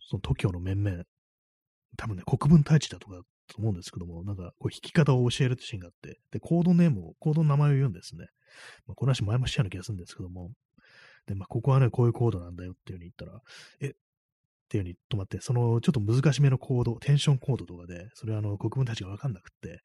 [0.10, 1.04] その TOKIO の面々、
[1.98, 8.26] 多分ね、国分太一だとかと思うんですけども、なんかこう弾き方を教えるってシーンがあって、で、コードネームを、コードの名前を言うんですね。
[8.88, 10.52] まあ、この話前もしたような気がするんですけども、
[11.28, 13.42] で、まあ、ここはね、こういうコードなんだよっていう風に言ったら、
[13.82, 13.88] え？
[13.88, 19.80] っていう風に止まって、そのちょっと難しめのコード、テンションコードとかで、それはあの、国分たちがわかんなくって、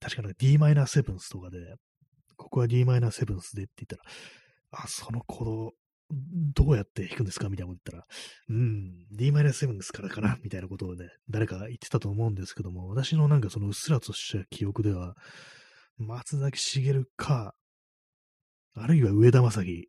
[0.00, 1.74] 確かなんか Dm7 とかで、
[2.36, 3.00] ここは Dm7
[3.54, 4.02] でって言ったら、
[4.72, 5.72] あ、そのコード、
[6.54, 7.48] どうやって弾くんですか？
[7.50, 8.06] みたいなこと言ったら、
[8.48, 10.38] うん、Dm7 ですからかな？
[10.42, 15.14] みたいなことをね、誰か言ってたと思うんですけども、私のなんかそのうっすらとした記憶では、
[15.98, 17.54] 松崎しげるか、
[18.74, 19.88] あるいは上田正樹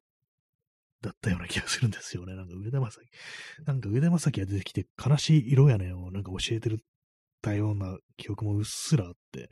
[1.04, 2.36] だったような気がするんですよね。
[2.36, 3.08] なんか上田正樹。
[3.66, 6.80] なんか上田正樹が出てきて、悲しい色やねをなんか教えてる
[7.42, 9.50] たような記憶もうっすらあって、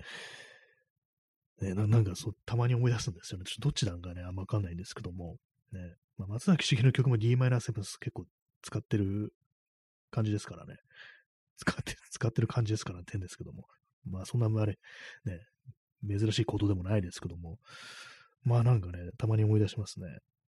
[1.61, 3.45] ね、なんかそう、たまに思い出すんですよね。
[3.45, 5.35] ちょっとどっちなんかね、あんまわかんないんですけども、
[5.73, 5.79] ね、
[6.17, 7.59] まあ、松崎しげの曲も Dm7
[7.99, 8.25] 結構
[8.63, 9.33] 使ってる
[10.09, 10.77] 感じですからね。
[11.57, 13.67] 使って、 使ってる感じですから、点ですけども。
[14.05, 14.79] まあ、そんなあれ、
[15.25, 15.39] ね、
[16.07, 17.59] 珍しいことでもないですけども。
[18.43, 20.07] まあなんかね、たまに思い出しますね。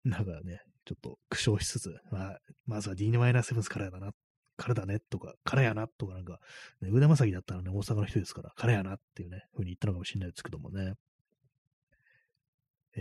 [0.04, 4.12] なんかね、ちょっと苦笑しつつ、まあ、まずは D-7 からだな、
[4.58, 6.40] からだねとか、からやなとかなんか、
[6.82, 10.94] ね、上田正樹だったらね、大阪の人ですから、からやなっていうね、風に言ったのかもしれないですけどもね。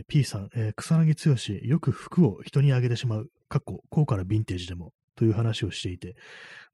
[0.09, 6.17] P さん、えー、草薙剛、よく服を人にあげてしまう、かっこ、高価なヴィンテージでも、という話をしていて、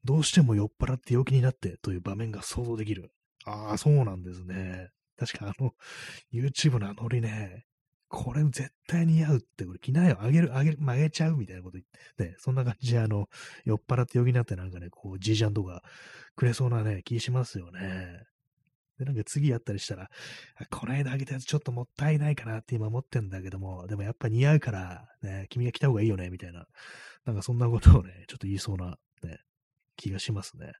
[0.03, 3.11] どうしても酔っ払って陽気になってという場面が想像できる。
[3.45, 4.89] ああ、そうなんですね。
[5.17, 5.73] 確かあの、
[6.33, 7.65] YouTube のあのりね、
[8.11, 11.85] これ絶対似合うって、これ着ないよ、あげる、あげる、曲げちゃうみたいなこと言っ
[12.17, 13.29] て、ね、そんな感じであの、
[13.63, 15.81] 酔っ払って陽気になってなんかね、こう、じいちゃんとか
[16.35, 18.23] くれそうなね、気しますよね。
[18.99, 20.09] で、なんか次やったりしたら、
[20.69, 26.65] この間あげたやつちょっともったいないかなって今思ってんだけども、でもやっぱ似合うから、ね、君が来た方がいいよね、みたいな。
[27.25, 29.39] なんかそんなことをね、ちょっと言いそうな、ね、
[29.95, 30.73] 気がしますね。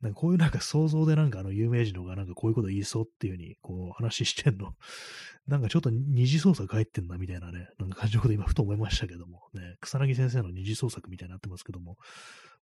[0.00, 4.74] なんかこういうなんか想像でなんかあの有名人のがなんかこういうこと言いそうっていう風にこう話してんの、
[5.46, 11.98] なんかちょっと二次創作入ってんなみたいなね、なんか感じのこと今ふと思いましたけども、ね、草薙先生の二次創作みたいになってますけども、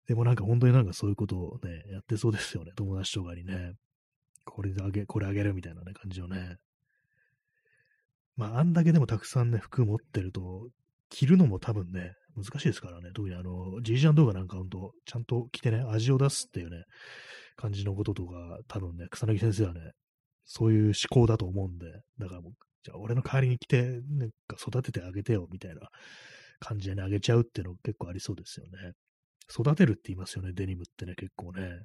[0.06, 3.74] でもなんか本当になんかそういうことをね、やってそうですよね、友達とかにね。
[4.44, 6.56] これであげ、これあげるみたいなね、感じのね。
[8.36, 10.68] まあ、あんだけでもたくさんね、服持ってると、
[11.10, 13.10] 着るのも多分ね、難しいですからね。
[13.14, 16.84] 特にあの、ジージャン動画なんかほんと、ちゃんと着てね、味を出すっていうね、
[17.56, 19.92] 感じのこととか、多分ね、草薙先生はね、
[20.44, 21.86] そういう思考だと思うんで、
[22.18, 22.52] だからもう、
[22.84, 25.88] じゃあ俺の代わりに来て、なんか育ててあげてよ、みたいな
[26.60, 28.92] 感じでね、あげちゃうっていうの結構ありそうですよね。
[29.50, 31.82] 育てるって言いますよね、デニムってね、結構ね。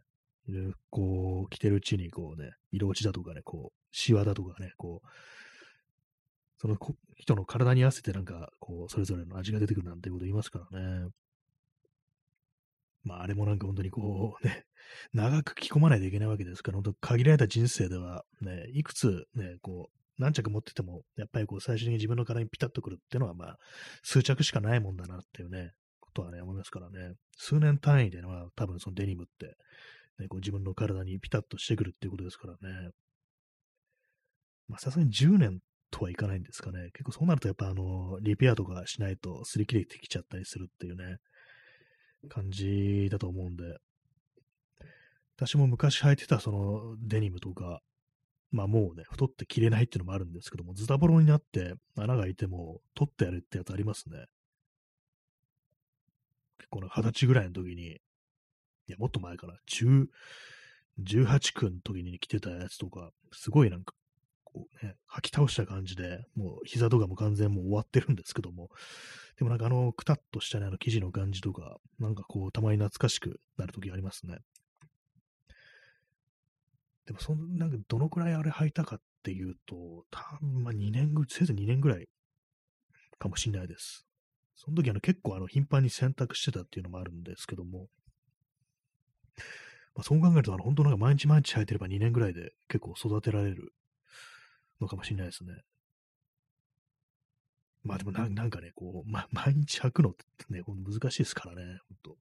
[0.90, 5.08] こう、着てるうちに、こうね、色落ちだとかね、こう、シワだとかね、こう、
[6.58, 6.78] その
[7.18, 11.10] 人の体に合わせてなんか、こう、それぞれの味が出てくるなんていうこと言いますからね。
[13.04, 14.66] まあ、あれもなんか本当にこう、ね、
[15.14, 23.60] 長く着込まないといけないわけですから、本当限られた人生では、ね、いくつね、こう、何着持ってても、やっぱりこう、最終的に自分の体にピタッとくるっていうのは、まあ、
[24.04, 27.16] 数着しかないもんだなっていうね、ことはね、思いますからね。
[27.38, 29.58] 数年単位では、多分そのデニムって、
[30.20, 32.92] ね、こう自分の体にピタッとしてくるっていうことですからね。
[34.68, 35.60] まあ、さすがに10年
[35.94, 36.90] とはいかないんですかね。
[36.94, 41.18] 結構そうなるとやっぱあの、リペアとかしないと擦り切れてきちゃったりするっていうね、
[42.30, 43.78] 感じだと思うんで。
[45.36, 47.82] 私も昔履いてたそのデニムとか、
[48.52, 54.26] まあもうね、太って着れないっていうのもあるんですけども、ズタボロになって穴が開いても取ってやるってやつありますね。
[56.58, 58.00] 結構二十歳ぐらいの時に、い
[58.88, 60.08] や、もっと前かな、10、
[61.04, 63.94] 18区の時に着てたやつとか、すごいなんか
[64.54, 68.70] こうね、吐き倒した感じで、もう膝とかも完全もう終わってるんですけども、
[69.38, 74.38] でもなんかあの、くたっとしたね、あの生地の感じとか、なんかこう、たまに懐かしくなるときありますね。
[77.06, 82.08] でもその、なんかどのくらいあれ履いたかっていうと、多分ま2年ぐらい、せいぜい2年ぐらい
[83.18, 84.06] かもしれないです。
[84.56, 87.88] その時あの結構あの頻繁に洗濯してたっていうのもあるんですけども、
[89.96, 93.74] まあ、そう考えるとあの本当なんか毎日毎日履いてれば2年ぐらいで結構育てられる
[94.82, 95.54] のかもしれないですね。
[97.84, 102.18] まあでもななんかね、こう、ま、 毎日履くのってね、難しいですからね、本当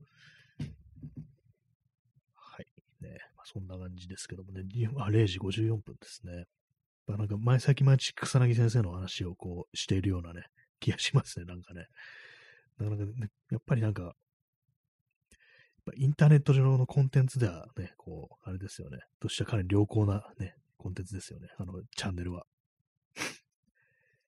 [2.35, 2.67] はい。
[3.01, 4.63] ね、まあ、そんな感じですけどもね、
[4.97, 6.47] あ0時54分ですね。
[7.07, 10.47] まあ、なんか前先毎日草薙先生の話をこうしているようなね、
[10.81, 11.87] 気がしますね、なんかね。
[12.79, 14.17] なかなかね、やっぱりなんか、
[15.97, 22.47] インターネット上のコンテンツではね、こう、あれですよね、としてはかなり良好なね、コンテンツですよね、あの、チャンネルは。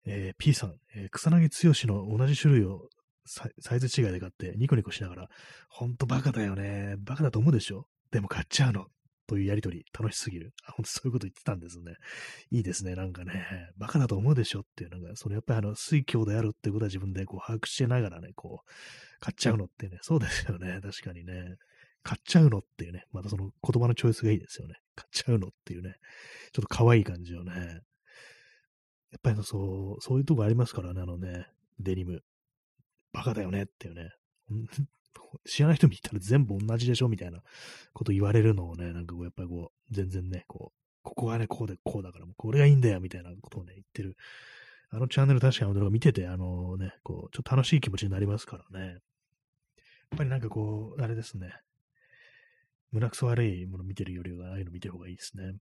[0.07, 2.89] えー、P さん、えー、草薙剛の同じ種類を
[3.27, 5.29] サイズ違いで買ってニコニコしながら、
[5.69, 6.97] ほんとバカだよね。
[6.99, 8.87] バカだと思うでしょでも買っちゃうの。
[9.27, 10.53] というやりとり、楽しすぎる。
[10.67, 11.95] あ、ほんとそういうこと言ってたんですね。
[12.51, 13.71] いいですね、なんかね。
[13.79, 18.71] バカだと思うでしょっていう、なんか、そのやっぱりあの、水郷であるってことは自分でこう把握してながらね、こう、
[19.21, 21.57] 買っちゃうのってね、そうですよね、確かにね。
[22.05, 24.75] 買っちゃうのっていうね、またその言葉のチョイスがいいですよね。
[24.95, 25.95] 買っちゃうのっていうね、
[26.53, 27.53] ちょっと可愛い感じをね、
[29.11, 31.47] やっぱりそう、そういうとこありますからね、あのね、
[31.81, 32.23] デニム。
[33.13, 34.11] バカだよねっていうね。
[35.47, 37.43] 知らない人見たら全部同じでしょみたいな
[37.93, 44.17] こと言われるのをね、なんかこう、やっぱりこう、全然ね、こう、ここがね、こうでこうだから、もうこれがいいんだよみたいなことをね、言ってる。
[44.91, 48.87] あのチャンネル確かに動画見てて、あのね、こう、ちょっと楽しい気持ちになりますからね。
[48.87, 49.01] やっ
[50.19, 51.53] ぱりなんかこう、あれですね。
[52.95, 55.55] 胸くそ悪いもの見てるよりは、ああいうの見てる方がいいですね。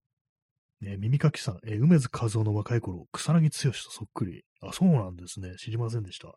[0.82, 4.44] ね、耳かきさん、え梅津和夫の若い頃、草薙剛とそっくり。
[4.62, 5.56] あ、そうなんですね。
[5.58, 6.28] 知りませんでした。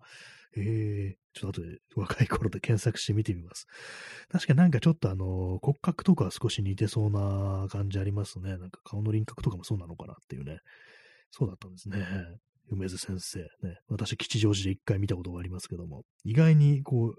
[0.57, 3.67] ええー、ちょっと後で若い頃で検索してみてみます。
[4.31, 8.57] 確かになんかちょっとあの、骨格とか少し似てそうな感じありますね。
[8.57, 10.61] なんか顔の輪郭とかもそうなのかなっていうね。
[11.31, 11.99] そうだったんですね。
[12.71, 13.41] 梅津先生。
[13.41, 13.79] ね。
[13.89, 17.15] 私、吉祥寺で一回見たことがありますけども、意外にこう、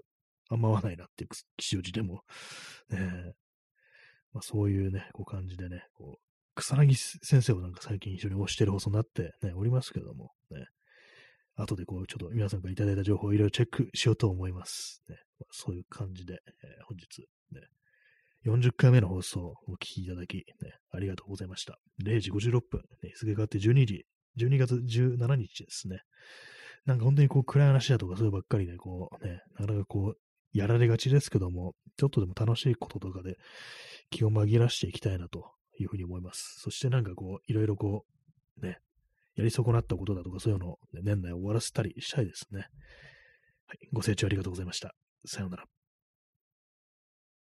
[0.50, 2.22] あんま合わないなっていう吉祥寺でも、
[2.90, 3.34] ね、
[4.32, 10.66] まあ、そういうね、こう感じでね、こう、草薙先生をなんか最近非常に推してる放送になってね、おりますけども、ね。
[11.56, 15.02] 後でこう、ちょっと皆さんからいただいた情報をいろいろチェックしようと思います。
[15.08, 15.16] ね。
[15.40, 17.62] まあ、そういう感じで、えー、本日、ね、
[18.46, 20.44] 40回目の放送をお聞きいただき、ね、
[20.90, 21.78] ありがとうございました。
[22.04, 24.04] 0時56分、ね、日付変わって12時、
[24.38, 26.00] 12月17日ですね。
[26.86, 30.18] なんか本当にこう暗い話だとかそういうばっかりで、こうね、なかなかこう、
[30.52, 33.36] やられがちですけども、ちょっとでも楽しいこととかで
[34.10, 36.56] 気を紛らしていきたいなというふうに思います。
[36.60, 38.04] そしてなんかこう、いろいろこ
[38.60, 38.78] う、ね、
[39.36, 42.66] やり損なったことだとかそういうのを、ね、年内終わらせたりしたいですね。
[43.66, 43.78] はい。
[43.92, 44.94] ご清聴ありがとうございました。
[45.26, 45.77] さようなら。